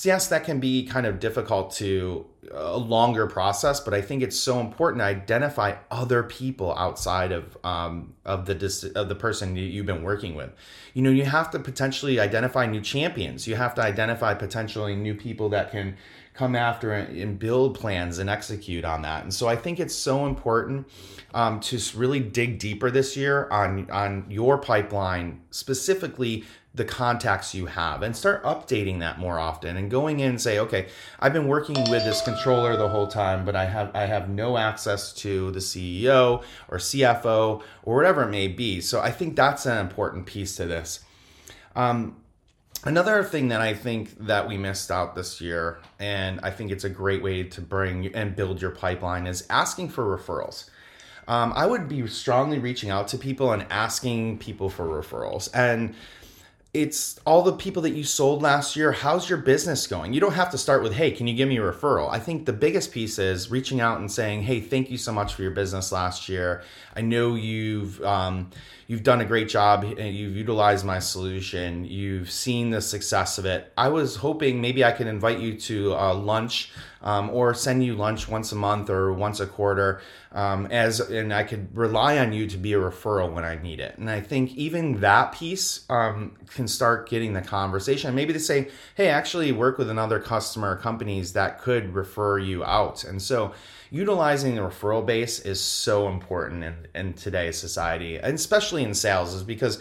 yes, 0.03 0.27
that 0.29 0.45
can 0.45 0.59
be 0.59 0.87
kind 0.87 1.07
of 1.07 1.21
difficult 1.21 1.73
to 1.77 2.27
a 2.51 2.77
longer 2.77 3.27
process, 3.27 3.81
but 3.81 3.95
I 3.95 4.03
think 4.03 4.23
it's 4.23 4.39
so 4.39 4.61
important 4.61 5.01
to 5.01 5.05
identify 5.05 5.77
other 5.91 6.23
people 6.25 6.75
outside 6.77 7.33
of 7.33 7.57
um, 7.65 8.15
of 8.25 8.47
the 8.47 8.93
of 8.97 9.09
the 9.09 9.15
person 9.15 9.57
you've 9.57 9.87
been 9.87 10.03
working 10.03 10.35
with. 10.35 10.51
You 10.95 11.03
know, 11.03 11.11
you 11.11 11.25
have 11.25 11.51
to 11.53 11.59
potentially 11.59 12.19
identify 12.19 12.67
new 12.67 12.81
champions. 12.81 13.47
You 13.47 13.55
have 13.55 13.75
to 13.77 13.83
identify 13.83 14.35
potentially 14.35 14.97
new 14.97 15.15
people 15.15 15.49
that 15.51 15.71
can 15.71 15.97
come 16.35 16.57
after 16.57 16.93
and 16.93 17.39
build 17.39 17.79
plans 17.79 18.19
and 18.19 18.29
execute 18.29 18.85
on 18.85 19.03
that. 19.03 19.23
And 19.23 19.33
so 19.33 19.47
I 19.47 19.55
think 19.55 19.79
it's 19.79 19.95
so 19.95 20.27
important 20.27 20.89
um, 21.33 21.61
to 21.61 21.79
really 21.95 22.19
dig 22.19 22.59
deeper 22.59 22.91
this 22.91 23.17
year 23.17 23.49
on 23.51 23.89
on 23.91 24.27
your 24.29 24.59
pipeline, 24.59 25.41
specifically 25.51 26.45
the 26.75 26.85
contacts 26.85 27.55
you 27.55 27.67
have 27.67 28.03
and 28.03 28.17
start 28.17 28.43
updating 28.43 28.99
that 28.99 29.19
more 29.19 29.39
often 29.39 29.77
and 29.77 29.91
going 29.91 30.19
in 30.21 30.31
and 30.31 30.41
say 30.41 30.59
okay 30.59 30.89
i've 31.21 31.33
been 31.33 31.47
working 31.47 31.77
with 31.89 32.05
this 32.05 32.21
controller 32.23 32.77
the 32.77 32.89
whole 32.89 33.07
time 33.07 33.45
but 33.45 33.55
i 33.55 33.65
have 33.65 33.95
i 33.95 34.07
have 34.07 34.29
no 34.29 34.59
access 34.59 35.13
to 35.13 35.53
the 35.53 35.61
ceo 35.61 36.43
or 36.69 36.79
cfo 36.79 37.63
or 37.83 37.97
whatever 37.97 38.23
it 38.23 38.31
may 38.31 38.49
be. 38.49 38.81
So 38.81 39.01
i 39.01 39.11
think 39.11 39.37
that's 39.37 39.67
an 39.67 39.79
important 39.79 40.27
piece 40.27 40.57
to 40.57 40.67
this. 40.67 41.01
Um, 41.77 42.17
another 42.85 43.23
thing 43.23 43.49
that 43.49 43.61
i 43.61 43.73
think 43.75 44.17
that 44.27 44.49
we 44.49 44.57
missed 44.57 44.91
out 44.91 45.15
this 45.15 45.41
year 45.41 45.79
and 45.99 46.41
i 46.43 46.51
think 46.51 46.71
it's 46.71 46.85
a 46.85 46.91
great 46.91 47.23
way 47.23 47.43
to 47.43 47.61
bring 47.61 48.15
and 48.15 48.37
build 48.37 48.61
your 48.61 48.71
pipeline 48.71 49.27
is 49.27 49.47
asking 49.49 49.89
for 49.89 50.05
referrals. 50.05 50.69
Um, 51.27 51.55
I 51.57 51.65
would 51.65 51.89
be 51.89 52.07
strongly 52.07 52.59
reaching 52.59 52.91
out 52.91 53.09
to 53.09 53.19
people 53.19 53.53
and 53.53 53.65
asking 53.71 54.39
people 54.39 54.69
for 54.69 54.87
referrals. 54.87 55.49
And 55.55 55.95
it's 56.75 57.21
all 57.25 57.43
the 57.43 57.53
people 57.53 57.83
that 57.83 57.93
you 57.93 58.03
sold 58.03 58.43
last 58.43 58.75
year. 58.75 58.91
How's 58.91 59.29
your 59.29 59.39
business 59.39 59.87
going? 59.87 60.13
You 60.13 60.21
don't 60.21 60.35
have 60.35 60.51
to 60.51 60.59
start 60.59 60.83
with, 60.83 60.93
hey, 60.93 61.13
can 61.13 61.29
you 61.29 61.35
give 61.35 61.49
me 61.49 61.57
a 61.57 61.61
referral? 61.61 62.11
I 62.11 62.19
think 62.19 62.47
the 62.47 62.53
biggest 62.53 62.91
piece 62.91 63.17
is 63.21 63.49
reaching 63.49 63.81
out 63.81 64.01
and 64.01 64.11
saying, 64.11 64.43
hey, 64.43 64.61
thank 64.61 64.91
you 64.91 64.99
so 64.99 65.13
much 65.13 65.35
for 65.35 65.43
your 65.43 65.53
business 65.53 65.93
last 65.93 66.29
year. 66.29 66.65
I 66.97 67.01
know 67.01 67.37
you've 67.37 68.03
um, 68.03 68.51
you've 68.87 69.03
done 69.03 69.21
a 69.21 69.25
great 69.25 69.49
job. 69.49 69.85
and 69.85 70.15
You've 70.15 70.37
utilized 70.37 70.85
my 70.85 70.99
solution. 70.99 71.85
You've 71.85 72.31
seen 72.31 72.71
the 72.71 72.81
success 72.81 73.39
of 73.39 73.47
it. 73.47 73.73
I 73.77 73.89
was 73.89 74.17
hoping 74.17 74.61
maybe 74.61 74.85
I 74.85 74.93
could 74.93 75.07
invite 75.07 75.39
you 75.39 75.55
to 75.61 75.95
uh, 75.95 76.15
lunch 76.15 76.71
um, 77.03 77.31
or 77.31 77.55
send 77.55 77.85
you 77.85 77.95
lunch 77.95 78.29
once 78.29 78.51
a 78.53 78.57
month 78.57 78.89
or 78.89 79.13
once 79.13 79.39
a 79.39 79.47
quarter 79.47 80.01
um, 80.33 80.67
as 80.67 81.01
and 81.01 81.33
I 81.33 81.45
could 81.45 81.77
rely 81.77 82.19
on 82.19 82.33
you 82.33 82.47
to 82.49 82.57
be 82.57 82.73
a 82.73 82.79
referral 82.79 83.33
when 83.33 83.45
I 83.45 83.57
need 83.57 83.79
it. 83.79 83.97
And 83.99 84.11
I 84.11 84.21
think 84.21 84.55
even 84.55 85.01
that 85.01 85.33
piece 85.33 85.85
um, 85.91 86.37
can 86.49 86.67
start 86.67 87.09
getting 87.09 87.35
the 87.35 87.43
conversation. 87.43 88.15
Maybe 88.15 88.33
to 88.33 88.41
say, 88.41 88.69
hey, 88.97 89.09
actually 89.09 89.53
work 89.53 89.79
with 89.79 89.91
another 89.91 90.19
customer 90.19 90.77
companies 90.77 91.35
that 91.35 91.61
could 91.61 91.95
refer 91.95 92.39
you 92.39 92.65
out. 92.65 93.05
And 93.05 93.23
so 93.23 93.53
utilizing 93.95 94.57
the 94.57 94.61
referral 94.61 95.07
base 95.07 95.39
is 95.39 95.61
so 95.61 96.09
important 96.09 96.65
in, 96.65 96.75
in 96.97 97.13
today's 97.13 97.57
society, 97.57 98.19
and 98.19 98.35
especially 98.35 98.83
in 98.83 98.93
sales, 98.93 99.33
is 99.33 99.45
because 99.45 99.81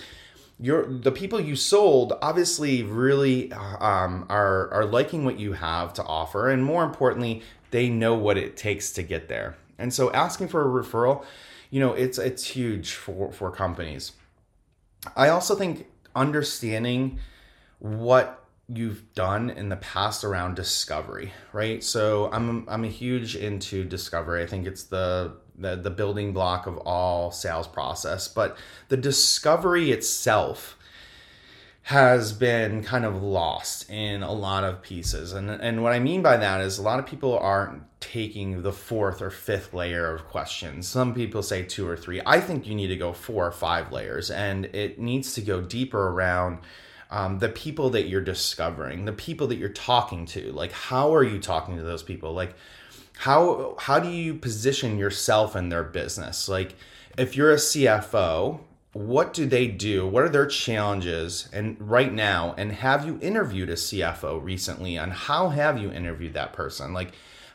your 0.59 0.85
the 0.85 1.11
people 1.11 1.41
you 1.41 1.55
sold 1.55 2.13
obviously 2.21 2.83
really 2.83 3.51
um, 3.51 4.27
are 4.29 4.71
are 4.71 4.85
liking 4.85 5.25
what 5.25 5.39
you 5.39 5.53
have 5.53 5.93
to 5.93 6.03
offer, 6.03 6.51
and 6.51 6.63
more 6.63 6.83
importantly, 6.83 7.41
they 7.71 7.89
know 7.89 8.13
what 8.13 8.37
it 8.37 8.55
takes 8.55 8.93
to 8.93 9.01
get 9.01 9.29
there. 9.29 9.57
And 9.79 9.91
so, 9.91 10.11
asking 10.11 10.49
for 10.49 10.61
a 10.61 10.83
referral, 10.83 11.25
you 11.71 11.79
know, 11.79 11.93
it's 11.93 12.19
it's 12.19 12.45
huge 12.45 12.93
for 12.93 13.31
for 13.31 13.49
companies. 13.49 14.11
I 15.17 15.29
also 15.29 15.55
think 15.55 15.87
understanding 16.15 17.17
what 17.79 18.42
you've 18.67 19.13
done 19.13 19.49
in 19.49 19.69
the 19.69 19.75
past 19.75 20.23
around 20.23 20.55
discovery, 20.55 21.33
right? 21.51 21.83
So 21.83 22.29
I'm 22.31 22.67
I'm 22.69 22.83
a 22.83 22.89
huge 22.89 23.35
into 23.35 23.83
discovery. 23.83 24.43
I 24.43 24.47
think 24.47 24.65
it's 24.65 24.83
the 24.83 25.37
the, 25.55 25.75
the 25.75 25.89
building 25.89 26.33
block 26.33 26.65
of 26.65 26.77
all 26.77 27.31
sales 27.31 27.67
process, 27.67 28.27
but 28.27 28.57
the 28.89 28.97
discovery 28.97 29.91
itself 29.91 30.77
has 31.87 32.31
been 32.31 32.81
kind 32.81 33.03
of 33.03 33.21
lost 33.21 33.89
in 33.89 34.23
a 34.23 34.31
lot 34.31 34.63
of 34.63 34.81
pieces. 34.81 35.33
And 35.33 35.49
and 35.49 35.83
what 35.83 35.91
I 35.91 35.99
mean 35.99 36.21
by 36.21 36.37
that 36.37 36.61
is 36.61 36.77
a 36.77 36.81
lot 36.81 36.99
of 36.99 37.05
people 37.05 37.37
aren't 37.37 37.83
taking 37.99 38.61
the 38.61 38.71
fourth 38.71 39.21
or 39.21 39.29
fifth 39.29 39.73
layer 39.73 40.13
of 40.13 40.25
questions. 40.29 40.87
Some 40.87 41.13
people 41.13 41.43
say 41.43 41.63
two 41.63 41.87
or 41.87 41.97
three. 41.97 42.21
I 42.25 42.39
think 42.39 42.65
you 42.65 42.75
need 42.75 42.87
to 42.87 42.95
go 42.95 43.11
four 43.11 43.45
or 43.45 43.51
five 43.51 43.91
layers 43.91 44.31
and 44.31 44.65
it 44.67 44.99
needs 44.99 45.33
to 45.35 45.41
go 45.41 45.59
deeper 45.59 46.07
around 46.09 46.59
um, 47.13 47.37
the 47.37 47.47
people 47.47 47.91
that 47.91 48.07
you're 48.07 48.21
discovering, 48.21 49.05
the 49.05 49.13
people 49.13 49.45
that 49.47 49.57
you're 49.57 49.69
talking 49.69 50.25
to. 50.25 50.51
Like, 50.51 50.71
how 50.71 51.13
are 51.13 51.23
you 51.23 51.39
talking 51.39 51.77
to 51.77 51.83
those 51.83 52.01
people? 52.01 52.33
Like, 52.33 52.55
how 53.19 53.75
how 53.79 53.99
do 53.99 54.09
you 54.09 54.33
position 54.33 54.97
yourself 54.97 55.55
in 55.55 55.69
their 55.69 55.83
business? 55.83 56.49
Like, 56.49 56.75
if 57.15 57.37
you're 57.37 57.51
a 57.51 57.57
CFO, 57.57 58.61
what 58.93 59.31
do 59.31 59.45
they 59.45 59.67
do? 59.67 60.07
What 60.07 60.23
are 60.23 60.29
their 60.29 60.47
challenges? 60.47 61.49
And 61.53 61.77
right 61.79 62.11
now, 62.11 62.55
and 62.57 62.71
have 62.71 63.05
you 63.05 63.19
interviewed 63.21 63.69
a 63.69 63.75
CFO 63.75 64.43
recently? 64.43 64.95
And 64.95 65.13
how 65.13 65.49
have 65.49 65.79
you 65.79 65.91
interviewed 65.91 66.33
that 66.33 66.51
person? 66.51 66.93
Like, 66.93 67.11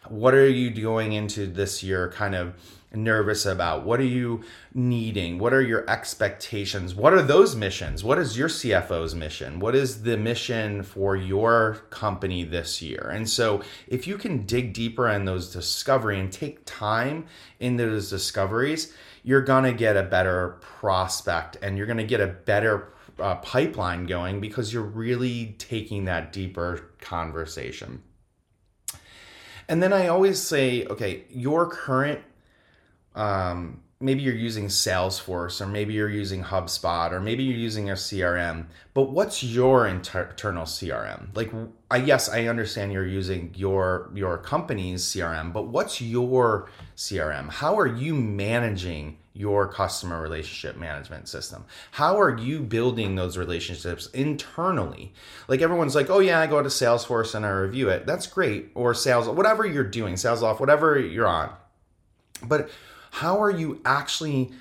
what 0.07 0.35
are 0.35 0.49
you 0.49 0.71
going 0.71 1.15
into 1.15 1.49
this 1.49 1.83
year? 1.83 2.09
Kind 2.11 2.37
of 2.37 2.55
nervous 2.93 3.45
about? 3.45 3.85
What 3.85 4.01
are 4.01 4.05
you 4.05 4.43
needing? 4.75 5.39
What 5.39 5.53
are 5.53 5.63
your 5.63 5.89
expectations? 5.89 6.95
What 6.95 7.13
are 7.13 7.23
those 7.23 7.55
missions? 7.55 8.03
What 8.03 8.19
is 8.19 8.39
your 8.39 8.49
CFO's 8.49 9.15
mission? 9.15 9.61
What 9.61 9.75
is 9.75 10.03
the 10.03 10.17
mission 10.17 10.83
for 10.83 11.17
your 11.17 11.83
company 11.91 12.45
this 12.45 12.81
year? 12.81 13.11
And 13.13 13.29
so, 13.29 13.63
if 13.87 14.07
you 14.07 14.17
can 14.19 14.47
dig 14.47 14.73
deeper 14.73 15.09
in 15.09 15.25
those 15.25 15.53
discovery 15.53 16.19
and 16.19 16.33
take 16.33 16.65
time 16.65 17.27
in 17.61 17.77
those 17.77 18.11
discoveries, 18.11 18.93
you're 19.23 19.43
going 19.43 19.65
to 19.65 19.73
get 19.73 19.97
a 19.97 20.03
better 20.03 20.59
prospect 20.61 21.57
and 21.63 21.77
you're 21.77 21.87
going 21.87 21.99
to 21.99 22.05
get 22.05 22.21
a 22.21 22.27
better 22.27 22.93
uh, 23.19 23.37
pipeline 23.37 24.07
going 24.07 24.41
because 24.41 24.73
you're 24.73 24.83
really 24.83 25.57
taking 25.59 26.05
that 26.05 26.33
deeper 26.33 26.91
conversation. 27.01 28.03
And 29.69 29.83
then 29.83 29.93
I 29.93 30.07
always 30.07 30.41
say, 30.41 30.87
okay, 30.87 31.25
your 31.29 31.69
current 31.69 32.21
um, 33.19 33.81
maybe 34.01 34.23
you're 34.23 34.35
using 34.35 34.69
Salesforce 34.69 35.61
or 35.61 35.67
maybe 35.67 35.93
you're 35.93 36.09
using 36.09 36.45
HubSpot 36.45 37.11
or 37.11 37.21
maybe 37.21 37.43
you're 37.43 37.59
using 37.59 37.91
a 37.91 37.95
CRM, 37.95 38.67
but 38.95 39.11
what's 39.11 39.43
your 39.43 39.89
inter- 39.89 40.31
internal 40.31 40.65
CRM? 40.65 41.35
Like 41.35 41.51
I 41.91 41.97
yes, 41.97 42.29
I 42.29 42.47
understand 42.47 42.93
you're 42.93 43.07
using 43.07 43.53
your 43.57 44.11
your 44.15 44.39
company's 44.39 45.03
CRM, 45.05 45.53
but 45.53 45.67
what's 45.67 46.01
your 46.01 46.71
CRM? 46.97 47.51
How 47.51 47.77
are 47.79 47.89
you 47.89 48.15
managing 48.15 49.19
your 49.33 49.69
customer 49.69 50.21
relationship 50.23 50.77
management 50.77 51.29
system? 51.29 51.65
How 51.93 52.21
are 52.21 52.37
you 52.37 52.61
building 52.61 53.17
those 53.17 53.37
relationships 53.37 54.07
internally? 54.11 55.13
Like 55.49 55.61
everyone's 55.61 55.97
like, 55.97 56.09
"Oh 56.09 56.21
yeah, 56.21 56.39
I 56.39 56.47
go 56.47 56.63
to 56.63 56.69
Salesforce 56.69 57.35
and 57.35 57.45
I 57.45 57.51
review 57.51 57.89
it." 57.89 58.07
That's 58.07 58.29
great. 58.29 58.71
Or 58.77 58.95
sales 58.95 59.29
whatever 59.29 59.67
you're 59.67 59.83
doing, 59.83 60.17
sales 60.17 60.45
off, 60.45 60.61
whatever 60.61 60.97
you're 61.01 61.27
on. 61.27 61.51
But 62.43 62.71
how 63.11 63.41
are 63.41 63.51
you 63.51 63.81
actually 63.85 64.53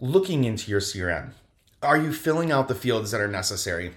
looking 0.00 0.44
into 0.44 0.70
your 0.70 0.80
CRM. 0.80 1.30
Are 1.82 1.96
you 1.96 2.12
filling 2.12 2.50
out 2.50 2.68
the 2.68 2.74
fields 2.74 3.10
that 3.10 3.20
are 3.20 3.28
necessary? 3.28 3.94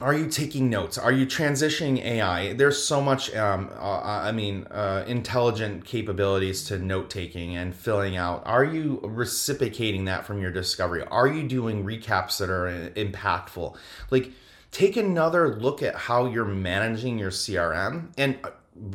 Are 0.00 0.14
you 0.14 0.28
taking 0.28 0.70
notes? 0.70 0.96
Are 0.96 1.10
you 1.10 1.26
transitioning 1.26 2.00
AI? 2.00 2.52
There's 2.52 2.82
so 2.82 3.00
much, 3.00 3.34
um, 3.34 3.68
uh, 3.76 4.00
I 4.00 4.30
mean, 4.30 4.64
uh, 4.70 5.04
intelligent 5.08 5.84
capabilities 5.84 6.64
to 6.64 6.78
note 6.78 7.10
taking 7.10 7.56
and 7.56 7.74
filling 7.74 8.16
out. 8.16 8.42
Are 8.46 8.64
you 8.64 9.00
reciprocating 9.02 10.04
that 10.04 10.24
from 10.24 10.40
your 10.40 10.52
discovery? 10.52 11.02
Are 11.02 11.26
you 11.26 11.48
doing 11.48 11.84
recaps 11.84 12.38
that 12.38 12.48
are 12.48 12.90
impactful? 12.94 13.76
Like, 14.12 14.30
take 14.70 14.96
another 14.96 15.56
look 15.56 15.82
at 15.82 15.96
how 15.96 16.26
you're 16.26 16.44
managing 16.44 17.18
your 17.18 17.32
CRM 17.32 18.12
and 18.16 18.38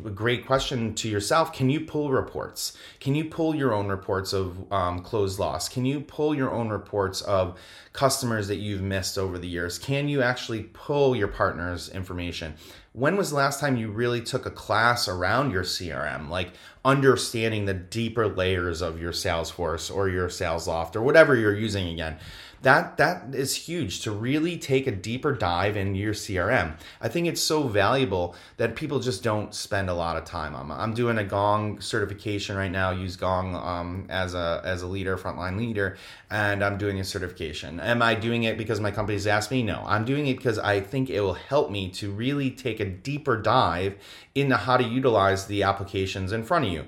a 0.04 0.10
great 0.10 0.46
question 0.46 0.94
to 0.94 1.08
yourself. 1.08 1.52
Can 1.52 1.68
you 1.70 1.80
pull 1.80 2.10
reports? 2.10 2.76
Can 3.00 3.14
you 3.14 3.24
pull 3.24 3.54
your 3.54 3.72
own 3.72 3.88
reports 3.88 4.32
of 4.32 4.72
um, 4.72 5.00
closed 5.00 5.38
loss? 5.38 5.68
Can 5.68 5.84
you 5.84 6.00
pull 6.00 6.34
your 6.34 6.50
own 6.50 6.68
reports 6.68 7.20
of 7.22 7.58
customers 7.92 8.48
that 8.48 8.56
you've 8.56 8.82
missed 8.82 9.18
over 9.18 9.38
the 9.38 9.48
years? 9.48 9.78
Can 9.78 10.08
you 10.08 10.22
actually 10.22 10.64
pull 10.72 11.14
your 11.14 11.28
partner's 11.28 11.88
information? 11.88 12.54
When 12.92 13.16
was 13.16 13.30
the 13.30 13.36
last 13.36 13.60
time 13.60 13.76
you 13.76 13.90
really 13.90 14.20
took 14.20 14.46
a 14.46 14.50
class 14.50 15.08
around 15.08 15.50
your 15.50 15.64
crm 15.64 16.28
like 16.28 16.52
understanding 16.84 17.64
the 17.64 17.74
deeper 17.74 18.28
layers 18.28 18.82
of 18.82 19.00
your 19.00 19.10
salesforce 19.10 19.94
or 19.94 20.08
your 20.08 20.28
salesloft 20.28 20.94
or 20.94 21.02
whatever 21.02 21.34
you're 21.34 21.56
using 21.56 21.88
again 21.88 22.18
that 22.64 22.96
that 22.96 23.34
is 23.34 23.54
huge 23.54 24.00
to 24.00 24.10
really 24.10 24.56
take 24.56 24.86
a 24.86 24.90
deeper 24.90 25.32
dive 25.32 25.76
in 25.76 25.94
your 25.94 26.14
CRM. 26.14 26.76
I 27.00 27.08
think 27.08 27.26
it's 27.26 27.40
so 27.40 27.68
valuable 27.68 28.34
that 28.56 28.74
people 28.74 29.00
just 29.00 29.22
don't 29.22 29.54
spend 29.54 29.90
a 29.90 29.94
lot 29.94 30.16
of 30.16 30.24
time 30.24 30.54
on. 30.54 30.70
I'm 30.72 30.94
doing 30.94 31.18
a 31.18 31.24
Gong 31.24 31.80
certification 31.80 32.56
right 32.56 32.70
now. 32.70 32.90
Use 32.90 33.16
Gong 33.16 33.54
um, 33.54 34.06
as 34.08 34.34
a 34.34 34.62
as 34.64 34.82
a 34.82 34.86
leader, 34.86 35.16
frontline 35.16 35.58
leader, 35.58 35.96
and 36.30 36.64
I'm 36.64 36.78
doing 36.78 36.98
a 37.00 37.04
certification. 37.04 37.80
Am 37.80 38.00
I 38.00 38.14
doing 38.14 38.44
it 38.44 38.56
because 38.56 38.80
my 38.80 38.90
company's 38.90 39.26
asked 39.26 39.50
me? 39.50 39.62
No, 39.62 39.82
I'm 39.86 40.06
doing 40.06 40.26
it 40.26 40.36
because 40.38 40.58
I 40.58 40.80
think 40.80 41.10
it 41.10 41.20
will 41.20 41.34
help 41.34 41.70
me 41.70 41.90
to 41.90 42.10
really 42.10 42.50
take 42.50 42.80
a 42.80 42.86
deeper 42.86 43.36
dive 43.36 43.96
into 44.34 44.56
how 44.56 44.78
to 44.78 44.84
utilize 44.84 45.46
the 45.46 45.62
applications 45.62 46.32
in 46.32 46.42
front 46.42 46.64
of 46.64 46.72
you. 46.72 46.84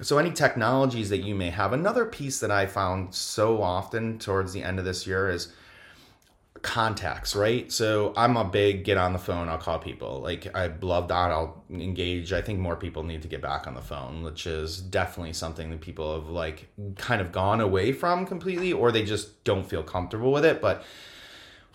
So, 0.00 0.18
any 0.18 0.30
technologies 0.30 1.10
that 1.10 1.18
you 1.18 1.34
may 1.34 1.50
have. 1.50 1.72
Another 1.72 2.04
piece 2.04 2.38
that 2.40 2.50
I 2.50 2.66
found 2.66 3.14
so 3.14 3.62
often 3.62 4.18
towards 4.18 4.52
the 4.52 4.62
end 4.62 4.78
of 4.78 4.84
this 4.84 5.06
year 5.06 5.28
is 5.28 5.52
contacts, 6.62 7.34
right? 7.34 7.70
So, 7.72 8.12
I'm 8.16 8.36
a 8.36 8.44
big 8.44 8.84
get 8.84 8.96
on 8.96 9.12
the 9.12 9.18
phone, 9.18 9.48
I'll 9.48 9.58
call 9.58 9.80
people. 9.80 10.20
Like, 10.20 10.54
I 10.54 10.68
love 10.80 11.08
that. 11.08 11.32
I'll 11.32 11.64
engage. 11.68 12.32
I 12.32 12.42
think 12.42 12.60
more 12.60 12.76
people 12.76 13.02
need 13.02 13.22
to 13.22 13.28
get 13.28 13.42
back 13.42 13.66
on 13.66 13.74
the 13.74 13.82
phone, 13.82 14.22
which 14.22 14.46
is 14.46 14.80
definitely 14.80 15.32
something 15.32 15.70
that 15.70 15.80
people 15.80 16.14
have 16.14 16.28
like 16.28 16.68
kind 16.96 17.20
of 17.20 17.32
gone 17.32 17.60
away 17.60 17.92
from 17.92 18.24
completely, 18.24 18.72
or 18.72 18.92
they 18.92 19.04
just 19.04 19.42
don't 19.42 19.66
feel 19.66 19.82
comfortable 19.82 20.30
with 20.30 20.44
it. 20.44 20.60
But 20.60 20.84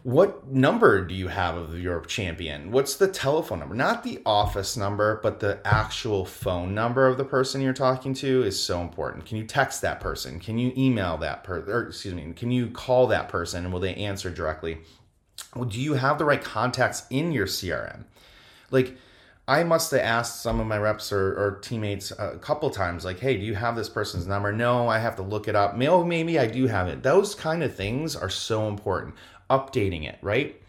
what 0.03 0.45
number 0.51 1.05
do 1.05 1.15
you 1.15 1.29
have 1.29 1.55
of 1.55 1.79
your 1.79 2.01
champion? 2.01 2.71
What's 2.71 2.97
the 2.97 3.07
telephone 3.07 3.59
number? 3.59 3.73
Not 3.73 4.03
the 4.03 4.21
office 4.25 4.75
number, 4.75 5.21
but 5.23 5.39
the 5.39 5.61
actual 5.63 6.25
phone 6.25 6.75
number 6.75 7.07
of 7.07 7.17
the 7.17 7.23
person 7.23 7.61
you're 7.61 7.71
talking 7.71 8.13
to 8.15 8.43
is 8.43 8.61
so 8.61 8.81
important. 8.81 9.25
Can 9.25 9.37
you 9.37 9.45
text 9.45 9.81
that 9.81 10.01
person? 10.01 10.41
Can 10.41 10.57
you 10.57 10.73
email 10.75 11.17
that 11.19 11.45
person? 11.45 11.71
Or 11.71 11.87
excuse 11.87 12.13
me, 12.13 12.33
can 12.33 12.51
you 12.51 12.69
call 12.69 13.07
that 13.07 13.29
person 13.29 13.63
and 13.63 13.73
will 13.73 13.79
they 13.79 13.95
answer 13.95 14.29
directly? 14.29 14.79
Well, 15.55 15.65
do 15.65 15.79
you 15.79 15.93
have 15.93 16.17
the 16.17 16.25
right 16.25 16.43
contacts 16.43 17.05
in 17.09 17.31
your 17.31 17.47
CRM? 17.47 18.03
Like, 18.71 18.97
I 19.45 19.65
must 19.65 19.91
have 19.91 19.99
asked 19.99 20.41
some 20.41 20.61
of 20.61 20.67
my 20.67 20.77
reps 20.77 21.11
or, 21.11 21.33
or, 21.33 21.59
teammates 21.61 22.11
a 22.11 22.37
couple 22.37 22.69
times, 22.69 23.03
like, 23.03 23.19
hey, 23.19 23.35
do 23.35 23.43
you 23.43 23.55
have 23.55 23.75
this 23.75 23.89
person's 23.89 24.25
number? 24.25 24.53
No, 24.53 24.87
I 24.87 24.99
have 24.99 25.17
to 25.17 25.21
look 25.21 25.49
it 25.49 25.55
up. 25.55 25.75
Oh, 25.81 26.05
maybe 26.05 26.39
I 26.39 26.47
do 26.47 26.65
have 26.67 26.87
it. 26.87 27.03
Those 27.03 27.35
kind 27.35 27.61
of 27.61 27.75
things 27.75 28.15
are 28.15 28.29
so 28.29 28.69
important 28.69 29.15
updating 29.49 30.07
it, 30.07 30.17
right? 30.21 30.59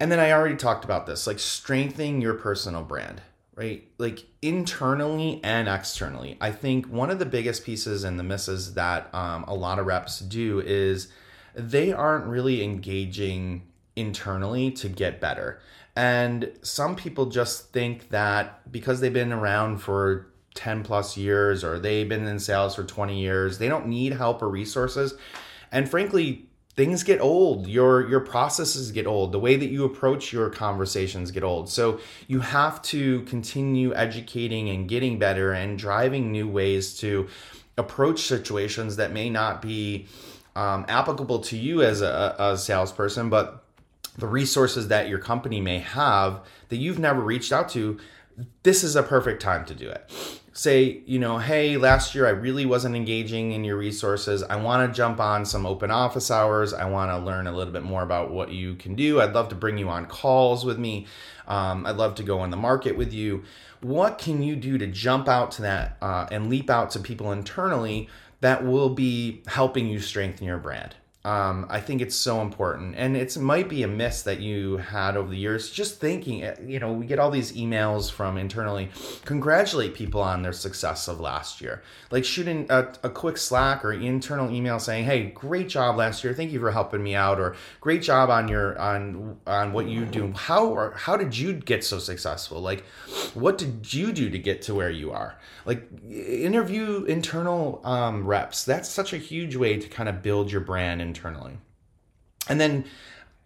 And 0.00 0.10
then 0.10 0.18
I 0.18 0.32
already 0.32 0.56
talked 0.56 0.84
about 0.84 1.06
this, 1.06 1.26
like 1.26 1.38
strengthening 1.38 2.20
your 2.20 2.34
personal 2.34 2.82
brand, 2.82 3.22
right? 3.54 3.86
Like 3.98 4.26
internally 4.42 5.40
and 5.44 5.68
externally. 5.68 6.36
I 6.40 6.50
think 6.50 6.86
one 6.86 7.10
of 7.10 7.18
the 7.18 7.26
biggest 7.26 7.64
pieces 7.64 8.04
and 8.04 8.18
the 8.18 8.24
misses 8.24 8.74
that 8.74 9.14
um, 9.14 9.44
a 9.44 9.54
lot 9.54 9.78
of 9.78 9.86
reps 9.86 10.18
do 10.18 10.60
is 10.60 11.08
they 11.54 11.92
aren't 11.92 12.26
really 12.26 12.64
engaging 12.64 13.62
internally 13.96 14.70
to 14.72 14.88
get 14.88 15.20
better. 15.20 15.60
And 15.96 16.50
some 16.62 16.96
people 16.96 17.26
just 17.26 17.72
think 17.72 18.10
that 18.10 18.70
because 18.72 19.00
they've 19.00 19.12
been 19.12 19.32
around 19.32 19.78
for 19.78 20.26
10 20.54 20.82
plus 20.82 21.16
years 21.16 21.62
or 21.62 21.78
they've 21.78 22.08
been 22.08 22.26
in 22.26 22.40
sales 22.40 22.74
for 22.74 22.82
20 22.82 23.20
years, 23.20 23.58
they 23.58 23.68
don't 23.68 23.86
need 23.86 24.12
help 24.12 24.42
or 24.42 24.48
resources. 24.48 25.14
And 25.70 25.88
frankly, 25.88 26.46
things 26.74 27.02
get 27.02 27.20
old. 27.20 27.66
Your 27.66 28.08
your 28.08 28.20
processes 28.20 28.90
get 28.90 29.06
old. 29.06 29.32
The 29.32 29.38
way 29.38 29.56
that 29.56 29.70
you 29.70 29.84
approach 29.84 30.32
your 30.32 30.50
conversations 30.50 31.30
get 31.30 31.42
old. 31.42 31.68
So 31.68 32.00
you 32.26 32.40
have 32.40 32.82
to 32.82 33.22
continue 33.22 33.94
educating 33.94 34.68
and 34.70 34.88
getting 34.88 35.18
better 35.18 35.52
and 35.52 35.78
driving 35.78 36.32
new 36.32 36.48
ways 36.48 36.96
to 36.98 37.28
approach 37.76 38.20
situations 38.20 38.96
that 38.96 39.12
may 39.12 39.30
not 39.30 39.60
be 39.60 40.06
um, 40.56 40.84
applicable 40.88 41.40
to 41.40 41.56
you 41.56 41.82
as 41.82 42.00
a, 42.00 42.36
a 42.38 42.56
salesperson 42.56 43.28
but 43.28 43.64
the 44.16 44.26
resources 44.26 44.88
that 44.88 45.08
your 45.08 45.18
company 45.18 45.60
may 45.60 45.80
have 45.80 46.40
that 46.68 46.76
you've 46.76 47.00
never 47.00 47.20
reached 47.20 47.52
out 47.52 47.68
to 47.68 47.98
this 48.62 48.84
is 48.84 48.94
a 48.94 49.02
perfect 49.02 49.42
time 49.42 49.64
to 49.64 49.74
do 49.74 49.88
it 49.88 50.40
say, 50.54 51.02
you 51.04 51.18
know, 51.18 51.38
hey, 51.38 51.76
last 51.76 52.14
year 52.14 52.26
I 52.26 52.30
really 52.30 52.64
wasn't 52.64 52.94
engaging 52.94 53.50
in 53.50 53.64
your 53.64 53.76
resources. 53.76 54.42
I 54.44 54.54
want 54.54 54.88
to 54.88 54.96
jump 54.96 55.18
on 55.18 55.44
some 55.44 55.66
open 55.66 55.90
office 55.90 56.30
hours. 56.30 56.72
I 56.72 56.88
want 56.88 57.10
to 57.10 57.18
learn 57.18 57.48
a 57.48 57.52
little 57.52 57.72
bit 57.72 57.82
more 57.82 58.04
about 58.04 58.30
what 58.30 58.52
you 58.52 58.76
can 58.76 58.94
do. 58.94 59.20
I'd 59.20 59.34
love 59.34 59.48
to 59.48 59.56
bring 59.56 59.78
you 59.78 59.88
on 59.88 60.06
calls 60.06 60.64
with 60.64 60.78
me. 60.78 61.06
Um, 61.48 61.84
I'd 61.84 61.96
love 61.96 62.14
to 62.16 62.22
go 62.22 62.44
in 62.44 62.50
the 62.50 62.56
market 62.56 62.96
with 62.96 63.12
you. 63.12 63.42
What 63.80 64.16
can 64.16 64.42
you 64.42 64.54
do 64.54 64.78
to 64.78 64.86
jump 64.86 65.28
out 65.28 65.50
to 65.52 65.62
that 65.62 65.98
uh, 66.00 66.26
and 66.30 66.48
leap 66.48 66.70
out 66.70 66.90
to 66.92 67.00
people 67.00 67.32
internally 67.32 68.08
that 68.40 68.64
will 68.64 68.90
be 68.90 69.42
helping 69.48 69.88
you 69.88 69.98
strengthen 69.98 70.46
your 70.46 70.58
brand? 70.58 70.94
Um, 71.24 71.64
I 71.70 71.80
think 71.80 72.02
it's 72.02 72.14
so 72.14 72.42
important, 72.42 72.96
and 72.98 73.16
it 73.16 73.38
might 73.38 73.70
be 73.70 73.82
a 73.82 73.88
miss 73.88 74.20
that 74.24 74.40
you 74.40 74.76
had 74.76 75.16
over 75.16 75.30
the 75.30 75.38
years. 75.38 75.70
Just 75.70 75.98
thinking, 75.98 76.42
eh, 76.42 76.54
you 76.66 76.78
know, 76.78 76.92
we 76.92 77.06
get 77.06 77.18
all 77.18 77.30
these 77.30 77.52
emails 77.52 78.10
from 78.10 78.36
internally, 78.36 78.90
congratulate 79.24 79.94
people 79.94 80.20
on 80.20 80.42
their 80.42 80.52
success 80.52 81.08
of 81.08 81.20
last 81.20 81.62
year. 81.62 81.82
Like 82.10 82.26
shooting 82.26 82.66
a, 82.68 82.88
a 83.02 83.08
quick 83.08 83.38
Slack 83.38 83.86
or 83.86 83.94
internal 83.94 84.50
email 84.50 84.78
saying, 84.78 85.06
"Hey, 85.06 85.30
great 85.30 85.70
job 85.70 85.96
last 85.96 86.22
year. 86.24 86.34
Thank 86.34 86.52
you 86.52 86.60
for 86.60 86.72
helping 86.72 87.02
me 87.02 87.14
out," 87.14 87.40
or 87.40 87.56
"Great 87.80 88.02
job 88.02 88.28
on 88.28 88.46
your 88.48 88.78
on 88.78 89.38
on 89.46 89.72
what 89.72 89.86
you 89.86 90.04
do. 90.04 90.30
How 90.32 90.66
or 90.66 90.92
how 90.94 91.16
did 91.16 91.38
you 91.38 91.54
get 91.54 91.84
so 91.84 91.98
successful? 91.98 92.60
Like, 92.60 92.84
what 93.32 93.56
did 93.56 93.94
you 93.94 94.12
do 94.12 94.28
to 94.28 94.38
get 94.38 94.60
to 94.62 94.74
where 94.74 94.90
you 94.90 95.10
are? 95.10 95.38
Like, 95.64 95.88
interview 96.06 97.04
internal 97.04 97.80
um, 97.82 98.26
reps. 98.26 98.64
That's 98.66 98.90
such 98.90 99.14
a 99.14 99.18
huge 99.18 99.56
way 99.56 99.78
to 99.78 99.88
kind 99.88 100.10
of 100.10 100.22
build 100.22 100.52
your 100.52 100.60
brand 100.60 101.00
and 101.00 101.13
internally. 101.14 101.58
And 102.48 102.60
then 102.60 102.84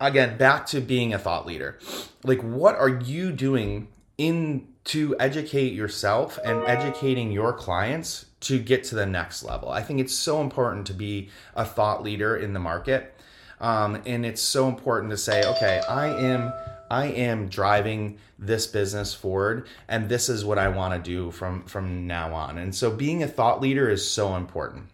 again, 0.01 0.39
back 0.39 0.67
to 0.67 0.81
being 0.81 1.13
a 1.13 1.19
thought 1.19 1.47
leader. 1.47 1.79
Like 2.25 2.43
what 2.43 2.77
are 2.77 2.89
you 2.89 3.33
doing 3.33 3.89
in 4.17 4.67
to 4.85 5.15
educate 5.21 5.75
yourself 5.75 6.39
and 6.45 6.65
educating 6.65 7.31
your 7.31 7.53
clients 7.53 8.27
to 8.41 8.59
get 8.59 8.85
to 8.85 8.95
the 8.95 9.07
next 9.07 9.43
level? 9.43 9.69
I 9.71 9.83
think 9.83 10.01
it's 10.01 10.15
so 10.15 10.41
important 10.41 10.87
to 10.87 10.95
be 10.95 11.29
a 11.55 11.65
thought 11.65 12.03
leader 12.03 12.37
in 12.37 12.53
the 12.53 12.61
market. 12.61 13.15
Um, 13.61 14.01
and 14.07 14.25
it's 14.25 14.43
so 14.43 14.69
important 14.69 15.11
to 15.11 15.17
say, 15.17 15.45
okay, 15.45 15.83
I 15.89 16.07
am 16.09 16.53
I 16.91 17.07
am 17.07 17.49
driving 17.49 18.19
this 18.39 18.67
business 18.67 19.13
forward 19.13 19.67
and 19.89 20.09
this 20.09 20.31
is 20.31 20.43
what 20.43 20.59
I 20.59 20.69
want 20.69 20.95
to 20.95 21.11
do 21.11 21.31
from 21.33 21.65
from 21.65 22.07
now 22.07 22.33
on. 22.33 22.57
And 22.57 22.75
so 22.75 22.91
being 22.91 23.23
a 23.23 23.29
thought 23.29 23.61
leader 23.61 23.91
is 23.91 24.09
so 24.09 24.37
important. 24.37 24.87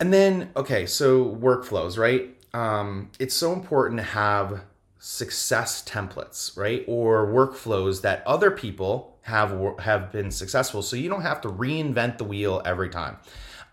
And 0.00 0.12
then, 0.12 0.50
okay, 0.56 0.86
so 0.86 1.24
workflows, 1.24 1.98
right? 1.98 2.34
Um, 2.54 3.10
it's 3.18 3.34
so 3.34 3.52
important 3.52 3.98
to 3.98 4.04
have 4.04 4.62
success 4.98 5.82
templates, 5.84 6.56
right? 6.56 6.84
Or 6.86 7.26
workflows 7.26 8.02
that 8.02 8.26
other 8.26 8.50
people 8.50 9.16
have 9.22 9.78
have 9.80 10.10
been 10.10 10.30
successful, 10.30 10.82
so 10.82 10.96
you 10.96 11.08
don't 11.08 11.22
have 11.22 11.40
to 11.42 11.48
reinvent 11.48 12.18
the 12.18 12.24
wheel 12.24 12.62
every 12.64 12.88
time. 12.88 13.18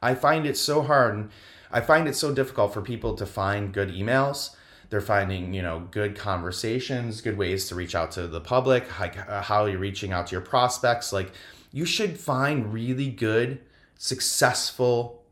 I 0.02 0.16
find 0.16 0.46
it 0.46 0.58
so 0.58 0.82
hard. 0.82 1.30
I 1.72 1.82
find 1.82 2.08
it 2.08 2.16
so 2.16 2.34
difficult 2.34 2.74
for 2.74 2.82
people 2.82 3.16
to 3.16 3.26
find 3.26 3.74
good 3.74 3.90
emails. 3.90 4.56
They're 4.90 5.02
finding, 5.02 5.54
you 5.54 5.62
know, 5.62 5.88
good 5.92 6.16
conversations, 6.16 7.22
good 7.22 7.38
ways 7.38 7.68
to 7.70 7.76
reach 7.76 7.96
out 7.96 8.12
to 8.14 8.28
the 8.28 8.42
public, 8.42 9.00
like 9.00 9.18
uh, 9.18 9.42
how 9.42 9.66
you're 9.66 9.80
reaching 9.80 10.12
out 10.12 10.28
to 10.28 10.32
your 10.34 10.42
prospects. 10.42 11.12
Like, 11.12 11.32
you 11.72 11.86
should 11.86 12.20
find 12.20 12.72
really 12.72 13.10
good, 13.10 13.62
successful 13.98 15.25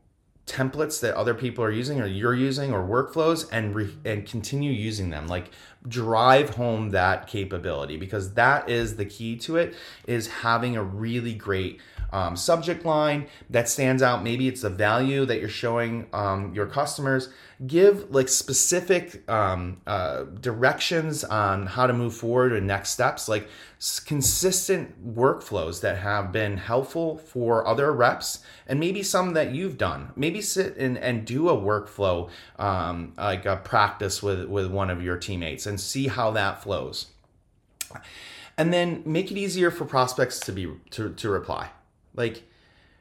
templates 0.46 1.00
that 1.00 1.14
other 1.14 1.32
people 1.32 1.64
are 1.64 1.70
using 1.70 2.00
or 2.00 2.06
you're 2.06 2.34
using 2.34 2.72
or 2.72 2.86
workflows 2.86 3.48
and 3.50 3.74
re- 3.74 3.96
and 4.04 4.26
continue 4.26 4.72
using 4.72 5.10
them. 5.10 5.26
Like 5.26 5.50
drive 5.88 6.50
home 6.50 6.90
that 6.90 7.26
capability 7.26 7.96
because 7.96 8.34
that 8.34 8.68
is 8.68 8.96
the 8.96 9.04
key 9.04 9.36
to 9.36 9.56
it 9.56 9.74
is 10.06 10.26
having 10.28 10.76
a 10.76 10.82
really 10.82 11.34
great 11.34 11.80
um, 12.14 12.36
subject 12.36 12.84
line 12.84 13.26
that 13.50 13.68
stands 13.68 14.00
out. 14.00 14.22
Maybe 14.22 14.46
it's 14.46 14.62
the 14.62 14.70
value 14.70 15.26
that 15.26 15.40
you're 15.40 15.48
showing 15.48 16.06
um, 16.12 16.54
your 16.54 16.66
customers. 16.66 17.28
Give 17.66 18.08
like 18.10 18.28
specific 18.28 19.28
um, 19.28 19.80
uh, 19.84 20.22
directions 20.40 21.24
on 21.24 21.66
how 21.66 21.88
to 21.88 21.92
move 21.92 22.14
forward 22.14 22.52
and 22.52 22.68
next 22.68 22.90
steps, 22.90 23.28
like 23.28 23.48
consistent 24.06 25.16
workflows 25.16 25.80
that 25.80 25.98
have 25.98 26.30
been 26.30 26.56
helpful 26.56 27.18
for 27.18 27.66
other 27.66 27.92
reps 27.92 28.44
and 28.68 28.78
maybe 28.78 29.02
some 29.02 29.32
that 29.32 29.52
you've 29.52 29.76
done. 29.76 30.12
Maybe 30.14 30.40
sit 30.40 30.76
and, 30.76 30.96
and 30.96 31.24
do 31.24 31.48
a 31.48 31.56
workflow 31.56 32.30
um, 32.60 33.14
like 33.16 33.44
a 33.44 33.56
practice 33.56 34.22
with, 34.22 34.44
with 34.44 34.70
one 34.70 34.88
of 34.88 35.02
your 35.02 35.16
teammates 35.16 35.66
and 35.66 35.80
see 35.80 36.06
how 36.06 36.30
that 36.30 36.62
flows 36.62 37.06
and 38.56 38.72
then 38.72 39.02
make 39.04 39.32
it 39.32 39.36
easier 39.36 39.70
for 39.70 39.84
prospects 39.84 40.38
to 40.38 40.52
be 40.52 40.68
to, 40.90 41.12
to 41.14 41.28
reply 41.28 41.70
like 42.14 42.44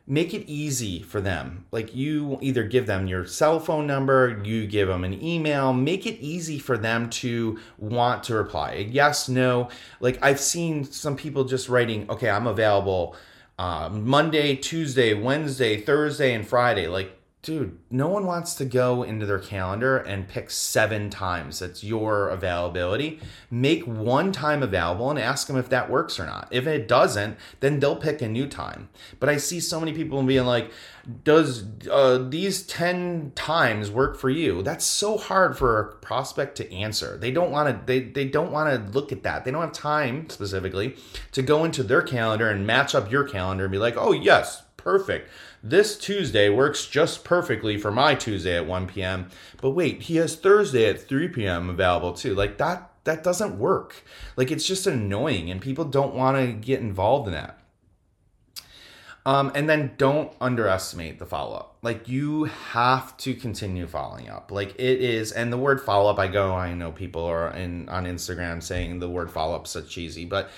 make 0.05 0.33
it 0.33 0.49
easy 0.49 1.01
for 1.01 1.21
them. 1.21 1.65
Like 1.71 1.95
you 1.95 2.37
either 2.41 2.63
give 2.63 2.87
them 2.87 3.07
your 3.07 3.25
cell 3.25 3.59
phone 3.59 3.87
number 3.87 4.41
you 4.43 4.67
give 4.67 4.87
them 4.87 5.03
an 5.03 5.23
email 5.23 5.73
make 5.73 6.05
it 6.05 6.19
easy 6.19 6.59
for 6.59 6.77
them 6.77 7.09
to 7.09 7.59
want 7.77 8.23
to 8.25 8.35
reply. 8.35 8.87
Yes 8.89 9.29
no. 9.29 9.69
Like 9.99 10.19
i've 10.21 10.39
seen 10.39 10.83
some 10.83 11.15
people 11.15 11.45
just 11.45 11.69
writing 11.69 12.09
okay 12.09 12.29
i'm 12.29 12.47
available 12.47 13.15
uh, 13.59 13.87
monday 13.89 14.55
tuesday 14.55 15.13
wednesday 15.13 15.79
thursday 15.79 16.33
and 16.33 16.45
friday. 16.47 16.87
Like 16.87 17.17
dude, 17.43 17.77
no 17.91 18.07
one 18.07 18.25
wants 18.25 18.55
to 18.55 18.63
go 18.63 19.03
into 19.03 19.25
their 19.25 19.37
calendar 19.37 19.97
and 19.97 20.29
pick 20.29 20.49
seven 20.49 21.09
times 21.09 21.59
that's 21.59 21.83
your 21.83 22.29
availability. 22.29 23.19
Make 23.51 23.83
one 23.83 24.31
time 24.31 24.63
available 24.63 25.09
and 25.09 25.19
ask 25.19 25.47
them 25.47 25.57
if 25.57 25.67
that 25.67 25.89
works 25.89 26.21
or 26.21 26.25
not. 26.25 26.47
If 26.51 26.65
it 26.65 26.87
doesn't, 26.87 27.37
then 27.59 27.81
they'll 27.81 27.97
pick 27.97 28.21
a 28.21 28.29
new 28.29 28.47
time. 28.47 28.87
But 29.19 29.27
I 29.27 29.35
see 29.37 29.59
so 29.59 29.77
many 29.77 29.91
people 29.91 30.23
being 30.23 30.45
like, 30.45 30.71
does 31.25 31.65
uh, 31.91 32.25
these 32.29 32.63
10 32.63 33.33
times 33.35 33.91
work 33.91 34.17
for 34.17 34.29
you? 34.29 34.63
That's 34.63 34.85
so 34.85 35.17
hard 35.17 35.57
for 35.57 35.77
a 35.81 35.95
prospect 35.95 36.55
to 36.57 36.73
answer. 36.73 37.17
They 37.17 37.31
don't 37.31 37.51
want 37.51 37.67
to 37.67 37.85
they, 37.85 37.99
they 37.99 38.25
don't 38.25 38.53
want 38.53 38.69
to 38.69 38.97
look 38.97 39.11
at 39.11 39.23
that. 39.23 39.43
They 39.43 39.51
don't 39.51 39.61
have 39.61 39.73
time 39.73 40.29
specifically 40.29 40.95
to 41.33 41.41
go 41.41 41.65
into 41.65 41.83
their 41.83 42.01
calendar 42.01 42.49
and 42.49 42.65
match 42.65 42.95
up 42.95 43.11
your 43.11 43.25
calendar 43.25 43.65
and 43.65 43.71
be 43.73 43.77
like, 43.77 43.97
"Oh, 43.97 44.13
yes, 44.13 44.63
perfect." 44.77 45.29
This 45.65 45.97
Tuesday 45.97 46.49
works 46.49 46.85
just 46.87 47.23
perfectly 47.23 47.77
for 47.77 47.89
my 47.89 48.15
Tuesday 48.15 48.57
at 48.57 48.67
1 48.67 48.87
p.m. 48.87 49.29
But 49.61 49.69
wait, 49.69 50.03
he 50.03 50.17
has 50.17 50.35
Thursday 50.35 50.89
at 50.89 51.07
3 51.07 51.29
p.m. 51.29 51.69
available 51.69 52.11
too. 52.11 52.35
Like 52.35 52.57
that 52.57 52.91
that 53.05 53.23
doesn't 53.23 53.57
work. 53.57 54.03
Like 54.35 54.51
it's 54.51 54.67
just 54.67 54.87
annoying 54.87 55.49
and 55.49 55.61
people 55.61 55.85
don't 55.85 56.15
want 56.15 56.35
to 56.37 56.51
get 56.51 56.81
involved 56.81 57.27
in 57.27 57.33
that. 57.33 57.59
Um, 59.25 59.53
and 59.55 59.69
then 59.69 59.93
don't 59.97 60.33
underestimate 60.41 61.17
the 61.17 61.25
follow 61.25 61.55
up. 61.55 61.77
Like 61.81 62.09
you 62.09 62.43
have 62.43 63.15
to 63.17 63.33
continue 63.33 63.87
following 63.87 64.27
up. 64.27 64.51
Like 64.51 64.71
it 64.71 64.99
is, 64.99 65.31
and 65.31 65.51
the 65.51 65.57
word 65.57 65.79
follow 65.79 66.09
up. 66.09 66.19
I 66.19 66.27
go. 66.27 66.53
I 66.53 66.73
know 66.73 66.91
people 66.91 67.23
are 67.23 67.51
in 67.53 67.87
on 67.87 68.03
Instagram 68.03 68.61
saying 68.61 68.99
the 68.99 69.09
word 69.09 69.31
follow 69.31 69.55
up 69.55 69.65
so 69.65 69.81
cheesy, 69.81 70.25
but 70.25 70.51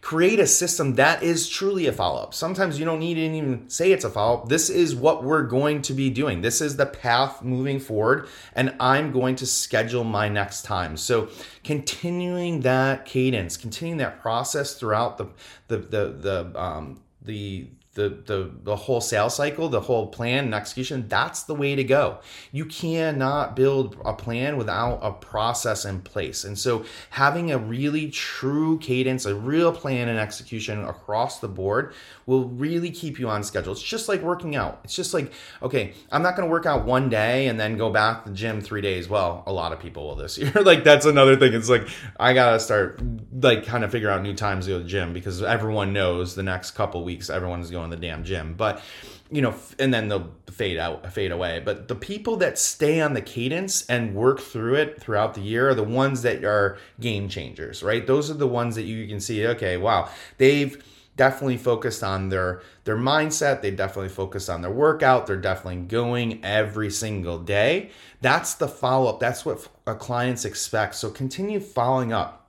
create 0.00 0.40
a 0.40 0.46
system 0.46 0.94
that 0.94 1.22
is 1.22 1.48
truly 1.48 1.86
a 1.86 1.92
follow 1.92 2.22
up. 2.22 2.34
Sometimes 2.34 2.78
you 2.78 2.84
don't 2.84 3.00
need 3.00 3.14
to 3.14 3.20
even 3.20 3.68
say 3.68 3.92
it's 3.92 4.04
a 4.04 4.10
follow 4.10 4.38
up. 4.38 4.48
This 4.48 4.70
is 4.70 4.94
what 4.94 5.22
we're 5.22 5.42
going 5.42 5.82
to 5.82 5.92
be 5.92 6.10
doing. 6.10 6.40
This 6.40 6.60
is 6.60 6.76
the 6.76 6.86
path 6.86 7.42
moving 7.42 7.78
forward, 7.78 8.28
and 8.54 8.74
I'm 8.80 9.12
going 9.12 9.36
to 9.36 9.46
schedule 9.46 10.04
my 10.04 10.28
next 10.28 10.62
time. 10.62 10.96
So 10.96 11.28
continuing 11.64 12.60
that 12.60 13.04
cadence, 13.04 13.56
continuing 13.56 13.98
that 13.98 14.20
process 14.20 14.74
throughout 14.74 15.18
the 15.18 15.26
the 15.68 15.78
the 15.78 16.08
the 16.12 16.60
um 16.60 17.00
the 17.22 17.68
the, 18.00 18.08
the 18.24 18.50
the 18.64 18.76
whole 18.76 19.00
sales 19.00 19.36
cycle, 19.36 19.68
the 19.68 19.80
whole 19.80 20.06
plan 20.06 20.44
and 20.44 20.54
execution, 20.54 21.06
that's 21.08 21.42
the 21.42 21.54
way 21.54 21.74
to 21.74 21.84
go. 21.84 22.18
You 22.50 22.64
cannot 22.64 23.54
build 23.54 23.96
a 24.04 24.14
plan 24.14 24.56
without 24.56 25.00
a 25.02 25.12
process 25.12 25.84
in 25.84 26.00
place. 26.00 26.44
And 26.44 26.58
so 26.58 26.84
having 27.10 27.52
a 27.52 27.58
really 27.58 28.10
true 28.10 28.78
cadence, 28.78 29.26
a 29.26 29.34
real 29.34 29.72
plan 29.72 30.08
and 30.08 30.18
execution 30.18 30.82
across 30.84 31.40
the 31.40 31.48
board 31.48 31.92
will 32.24 32.48
really 32.48 32.90
keep 32.90 33.18
you 33.18 33.28
on 33.28 33.42
schedule. 33.42 33.72
It's 33.72 33.82
just 33.82 34.08
like 34.08 34.22
working 34.22 34.56
out. 34.56 34.80
It's 34.84 34.96
just 34.96 35.12
like, 35.12 35.32
okay, 35.62 35.92
I'm 36.10 36.22
not 36.22 36.36
going 36.36 36.48
to 36.48 36.50
work 36.50 36.64
out 36.64 36.86
one 36.86 37.10
day 37.10 37.48
and 37.48 37.60
then 37.60 37.76
go 37.76 37.90
back 37.90 38.24
to 38.24 38.30
the 38.30 38.36
gym 38.36 38.60
3 38.60 38.80
days. 38.80 39.08
Well, 39.08 39.42
a 39.46 39.52
lot 39.52 39.72
of 39.72 39.80
people 39.80 40.06
will 40.06 40.16
this 40.16 40.38
year. 40.38 40.52
like 40.62 40.84
that's 40.84 41.04
another 41.04 41.36
thing. 41.36 41.52
It's 41.52 41.68
like 41.68 41.86
I 42.18 42.32
got 42.32 42.52
to 42.52 42.60
start 42.60 43.00
like 43.32 43.66
kind 43.66 43.84
of 43.84 43.90
figure 43.90 44.08
out 44.08 44.22
new 44.22 44.34
times 44.34 44.64
to 44.64 44.72
go 44.72 44.78
to 44.78 44.84
the 44.84 44.88
gym 44.88 45.12
because 45.12 45.42
everyone 45.42 45.92
knows 45.92 46.34
the 46.34 46.42
next 46.42 46.70
couple 46.72 47.04
weeks 47.04 47.28
everyone's 47.28 47.70
going 47.70 47.89
the 47.90 47.96
damn 47.96 48.24
gym. 48.24 48.54
But 48.54 48.82
you 49.30 49.42
know, 49.42 49.54
and 49.78 49.94
then 49.94 50.08
they'll 50.08 50.30
fade 50.50 50.76
out, 50.76 51.12
fade 51.12 51.30
away. 51.30 51.62
But 51.64 51.88
the 51.88 51.94
people 51.94 52.36
that 52.38 52.58
stay 52.58 53.00
on 53.00 53.14
the 53.14 53.22
cadence 53.22 53.86
and 53.86 54.14
work 54.14 54.40
through 54.40 54.74
it 54.74 55.00
throughout 55.00 55.34
the 55.34 55.40
year 55.40 55.70
are 55.70 55.74
the 55.74 55.84
ones 55.84 56.22
that 56.22 56.44
are 56.44 56.78
game 56.98 57.28
changers, 57.28 57.82
right? 57.82 58.04
Those 58.06 58.30
are 58.30 58.34
the 58.34 58.48
ones 58.48 58.74
that 58.74 58.82
you 58.82 59.06
can 59.06 59.20
see, 59.20 59.46
okay, 59.46 59.76
wow, 59.76 60.08
they've 60.38 60.82
definitely 61.16 61.58
focused 61.58 62.02
on 62.02 62.28
their 62.30 62.62
their 62.84 62.96
mindset, 62.96 63.62
they 63.62 63.70
definitely 63.70 64.08
focused 64.08 64.48
on 64.50 64.62
their 64.62 64.70
workout, 64.70 65.26
they're 65.26 65.36
definitely 65.36 65.82
going 65.82 66.44
every 66.44 66.90
single 66.90 67.38
day. 67.38 67.90
That's 68.20 68.54
the 68.54 68.68
follow-up. 68.68 69.20
That's 69.20 69.44
what 69.44 69.68
a 69.86 69.94
clients 69.94 70.44
expect. 70.44 70.94
So 70.96 71.10
continue 71.10 71.60
following 71.60 72.12
up 72.12 72.39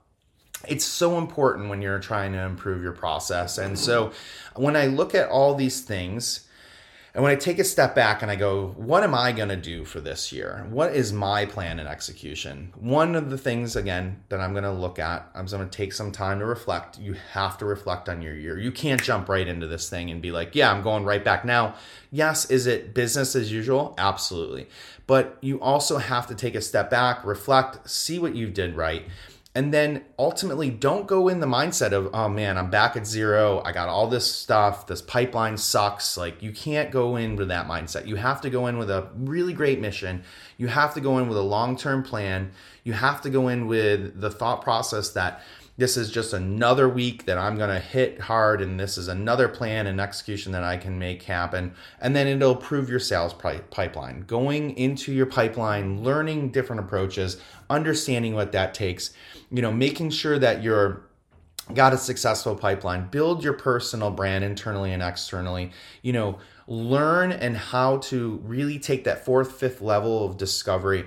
it's 0.68 0.84
so 0.84 1.18
important 1.18 1.68
when 1.68 1.82
you're 1.82 1.98
trying 1.98 2.32
to 2.32 2.40
improve 2.40 2.82
your 2.82 2.92
process. 2.92 3.58
And 3.58 3.78
so 3.78 4.12
when 4.54 4.76
I 4.76 4.86
look 4.86 5.14
at 5.14 5.28
all 5.28 5.54
these 5.54 5.80
things, 5.80 6.46
and 7.14 7.22
when 7.22 7.30
I 7.30 7.36
take 7.36 7.58
a 7.58 7.64
step 7.64 7.94
back 7.94 8.22
and 8.22 8.30
I 8.30 8.36
go, 8.36 8.68
what 8.68 9.02
am 9.02 9.14
I 9.14 9.32
going 9.32 9.50
to 9.50 9.56
do 9.56 9.84
for 9.84 10.00
this 10.00 10.32
year? 10.32 10.66
What 10.70 10.94
is 10.94 11.12
my 11.12 11.44
plan 11.44 11.78
and 11.78 11.86
execution? 11.86 12.72
One 12.74 13.14
of 13.14 13.28
the 13.28 13.36
things, 13.36 13.76
again, 13.76 14.22
that 14.30 14.40
I'm 14.40 14.52
going 14.52 14.64
to 14.64 14.72
look 14.72 14.98
at, 14.98 15.30
I'm 15.34 15.44
going 15.44 15.68
to 15.68 15.76
take 15.76 15.92
some 15.92 16.10
time 16.10 16.38
to 16.38 16.46
reflect. 16.46 16.98
You 16.98 17.14
have 17.32 17.58
to 17.58 17.66
reflect 17.66 18.08
on 18.08 18.22
your 18.22 18.34
year. 18.34 18.58
You 18.58 18.72
can't 18.72 19.02
jump 19.02 19.28
right 19.28 19.46
into 19.46 19.66
this 19.66 19.90
thing 19.90 20.10
and 20.10 20.22
be 20.22 20.32
like, 20.32 20.54
yeah, 20.54 20.72
I'm 20.72 20.82
going 20.82 21.04
right 21.04 21.22
back 21.22 21.44
now. 21.44 21.74
Yes, 22.10 22.50
is 22.50 22.66
it 22.66 22.94
business 22.94 23.36
as 23.36 23.52
usual? 23.52 23.94
Absolutely. 23.98 24.68
But 25.06 25.36
you 25.42 25.60
also 25.60 25.98
have 25.98 26.28
to 26.28 26.34
take 26.34 26.54
a 26.54 26.62
step 26.62 26.88
back, 26.88 27.26
reflect, 27.26 27.90
see 27.90 28.18
what 28.18 28.34
you 28.34 28.48
did 28.48 28.74
right 28.74 29.04
and 29.54 29.72
then 29.72 30.02
ultimately 30.18 30.70
don't 30.70 31.06
go 31.06 31.28
in 31.28 31.40
the 31.40 31.46
mindset 31.46 31.92
of 31.92 32.08
oh 32.14 32.28
man 32.28 32.56
i'm 32.56 32.70
back 32.70 32.96
at 32.96 33.06
zero. 33.06 33.60
I 33.64 33.72
got 33.72 33.88
all 33.88 34.06
this 34.06 34.32
stuff. 34.32 34.86
This 34.86 35.02
pipeline 35.02 35.56
sucks. 35.56 36.16
Like 36.16 36.42
you 36.42 36.52
can't 36.52 36.90
go 36.90 37.16
in 37.16 37.36
with 37.36 37.48
that 37.48 37.66
mindset. 37.66 38.06
You 38.06 38.16
have 38.16 38.40
to 38.42 38.50
go 38.50 38.66
in 38.66 38.78
with 38.78 38.90
a 38.90 39.08
really 39.14 39.52
great 39.52 39.80
mission. 39.80 40.24
You 40.56 40.68
have 40.68 40.94
to 40.94 41.00
go 41.00 41.18
in 41.18 41.28
with 41.28 41.38
a 41.38 41.42
long-term 41.42 42.02
plan. 42.02 42.52
You 42.84 42.94
have 42.94 43.20
to 43.22 43.30
go 43.30 43.48
in 43.48 43.66
with 43.66 44.20
the 44.20 44.30
thought 44.30 44.62
process 44.62 45.10
that 45.10 45.42
this 45.76 45.96
is 45.96 46.10
just 46.10 46.32
another 46.34 46.88
week 46.88 47.24
that 47.24 47.38
I'm 47.38 47.56
going 47.56 47.70
to 47.70 47.80
hit 47.80 48.20
hard, 48.20 48.60
and 48.60 48.78
this 48.78 48.98
is 48.98 49.08
another 49.08 49.48
plan 49.48 49.86
and 49.86 50.00
execution 50.00 50.52
that 50.52 50.62
I 50.62 50.76
can 50.76 50.98
make 50.98 51.22
happen. 51.22 51.74
And 52.00 52.14
then 52.14 52.26
it'll 52.26 52.56
improve 52.56 52.90
your 52.90 53.00
sales 53.00 53.32
pipeline. 53.34 54.24
Going 54.26 54.76
into 54.76 55.12
your 55.12 55.26
pipeline, 55.26 56.02
learning 56.02 56.50
different 56.50 56.80
approaches, 56.80 57.40
understanding 57.70 58.34
what 58.34 58.52
that 58.52 58.74
takes, 58.74 59.14
you 59.50 59.62
know, 59.62 59.72
making 59.72 60.10
sure 60.10 60.38
that 60.38 60.62
you're 60.62 61.04
got 61.74 61.92
a 61.92 61.96
successful 61.96 62.56
pipeline 62.56 63.06
build 63.06 63.44
your 63.44 63.52
personal 63.52 64.10
brand 64.10 64.42
internally 64.42 64.92
and 64.92 65.00
externally 65.00 65.70
you 66.02 66.12
know 66.12 66.38
learn 66.66 67.30
and 67.30 67.56
how 67.56 67.98
to 67.98 68.40
really 68.44 68.80
take 68.80 69.04
that 69.04 69.24
fourth 69.24 69.52
fifth 69.52 69.80
level 69.80 70.26
of 70.26 70.36
discovery 70.36 71.04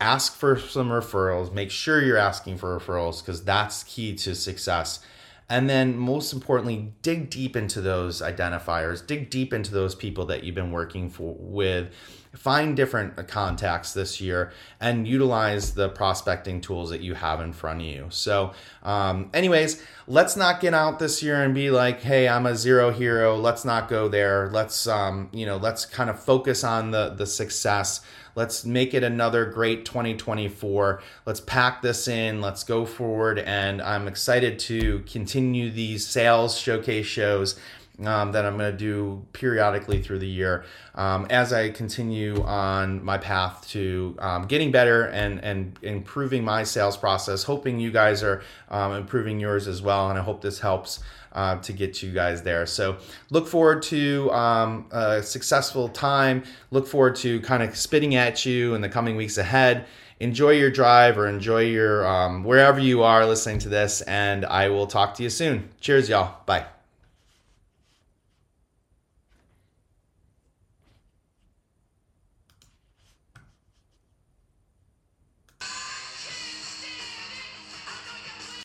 ask 0.00 0.34
for 0.34 0.58
some 0.58 0.88
referrals 0.88 1.52
make 1.52 1.70
sure 1.70 2.02
you're 2.02 2.16
asking 2.16 2.58
for 2.58 2.78
referrals 2.78 3.20
because 3.20 3.44
that's 3.44 3.84
key 3.84 4.14
to 4.14 4.34
success. 4.34 5.00
And 5.48 5.68
then 5.68 5.96
most 5.96 6.32
importantly 6.32 6.94
dig 7.02 7.28
deep 7.28 7.54
into 7.54 7.80
those 7.80 8.22
identifiers 8.22 9.06
dig 9.06 9.30
deep 9.30 9.52
into 9.52 9.72
those 9.72 9.94
people 9.94 10.26
that 10.26 10.42
you've 10.42 10.54
been 10.54 10.72
working 10.72 11.10
for 11.10 11.36
with. 11.38 11.92
Find 12.34 12.74
different 12.74 13.28
contacts 13.28 13.94
this 13.94 14.20
year 14.20 14.52
and 14.80 15.06
utilize 15.06 15.74
the 15.74 15.88
prospecting 15.90 16.60
tools 16.60 16.90
that 16.90 17.00
you 17.00 17.14
have 17.14 17.40
in 17.40 17.52
front 17.52 17.80
of 17.82 17.86
you. 17.86 18.06
So 18.08 18.52
um, 18.82 19.30
anyways 19.32 19.80
let's 20.08 20.36
not 20.36 20.60
get 20.60 20.74
out 20.74 20.98
this 20.98 21.22
year 21.22 21.42
and 21.42 21.54
be 21.54 21.70
like 21.70 22.02
hey 22.02 22.26
i'm 22.28 22.46
a 22.46 22.56
zero 22.56 22.90
hero. 22.90 23.36
Let's 23.36 23.64
not 23.64 23.88
go 23.88 24.08
there. 24.08 24.50
Let's 24.52 24.88
um, 24.88 25.28
you 25.32 25.46
know 25.46 25.58
let's 25.58 25.84
kind 25.86 26.10
of 26.10 26.18
focus 26.18 26.64
on 26.64 26.90
the 26.90 27.10
the 27.10 27.26
success 27.26 28.00
Let's 28.34 28.64
make 28.64 28.94
it 28.94 29.02
another 29.02 29.44
great 29.46 29.84
2024. 29.84 31.02
Let's 31.26 31.40
pack 31.40 31.82
this 31.82 32.08
in. 32.08 32.40
Let's 32.40 32.64
go 32.64 32.84
forward. 32.84 33.38
And 33.38 33.80
I'm 33.80 34.08
excited 34.08 34.58
to 34.60 35.00
continue 35.00 35.70
these 35.70 36.06
sales 36.06 36.58
showcase 36.58 37.06
shows 37.06 37.58
um, 38.02 38.32
that 38.32 38.44
I'm 38.44 38.56
going 38.58 38.72
to 38.72 38.76
do 38.76 39.24
periodically 39.32 40.02
through 40.02 40.18
the 40.18 40.28
year 40.28 40.64
um, 40.94 41.26
as 41.30 41.52
I 41.52 41.70
continue 41.70 42.42
on 42.42 43.04
my 43.04 43.18
path 43.18 43.68
to 43.68 44.16
um, 44.18 44.46
getting 44.46 44.72
better 44.72 45.04
and, 45.04 45.38
and 45.44 45.78
improving 45.82 46.44
my 46.44 46.64
sales 46.64 46.96
process. 46.96 47.44
Hoping 47.44 47.78
you 47.78 47.90
guys 47.90 48.22
are 48.22 48.42
um, 48.68 48.92
improving 48.92 49.38
yours 49.38 49.68
as 49.68 49.80
well, 49.80 50.10
and 50.10 50.18
I 50.18 50.22
hope 50.22 50.40
this 50.42 50.60
helps. 50.60 51.00
Uh, 51.32 51.60
to 51.62 51.72
get 51.72 52.00
you 52.00 52.12
guys 52.12 52.44
there. 52.44 52.64
So 52.64 52.96
look 53.30 53.48
forward 53.48 53.82
to 53.84 54.30
um, 54.30 54.86
a 54.92 55.20
successful 55.20 55.88
time. 55.88 56.44
Look 56.70 56.86
forward 56.86 57.16
to 57.16 57.40
kind 57.40 57.60
of 57.60 57.76
spitting 57.76 58.14
at 58.14 58.46
you 58.46 58.76
in 58.76 58.80
the 58.80 58.88
coming 58.88 59.16
weeks 59.16 59.36
ahead. 59.36 59.86
Enjoy 60.20 60.50
your 60.50 60.70
drive 60.70 61.18
or 61.18 61.26
enjoy 61.26 61.62
your 61.62 62.06
um, 62.06 62.44
wherever 62.44 62.78
you 62.78 63.02
are 63.02 63.26
listening 63.26 63.58
to 63.58 63.68
this, 63.68 64.00
and 64.02 64.44
I 64.44 64.68
will 64.68 64.86
talk 64.86 65.14
to 65.14 65.24
you 65.24 65.28
soon. 65.28 65.70
Cheers, 65.80 66.08
y'all. 66.08 66.36
Bye. 66.46 66.66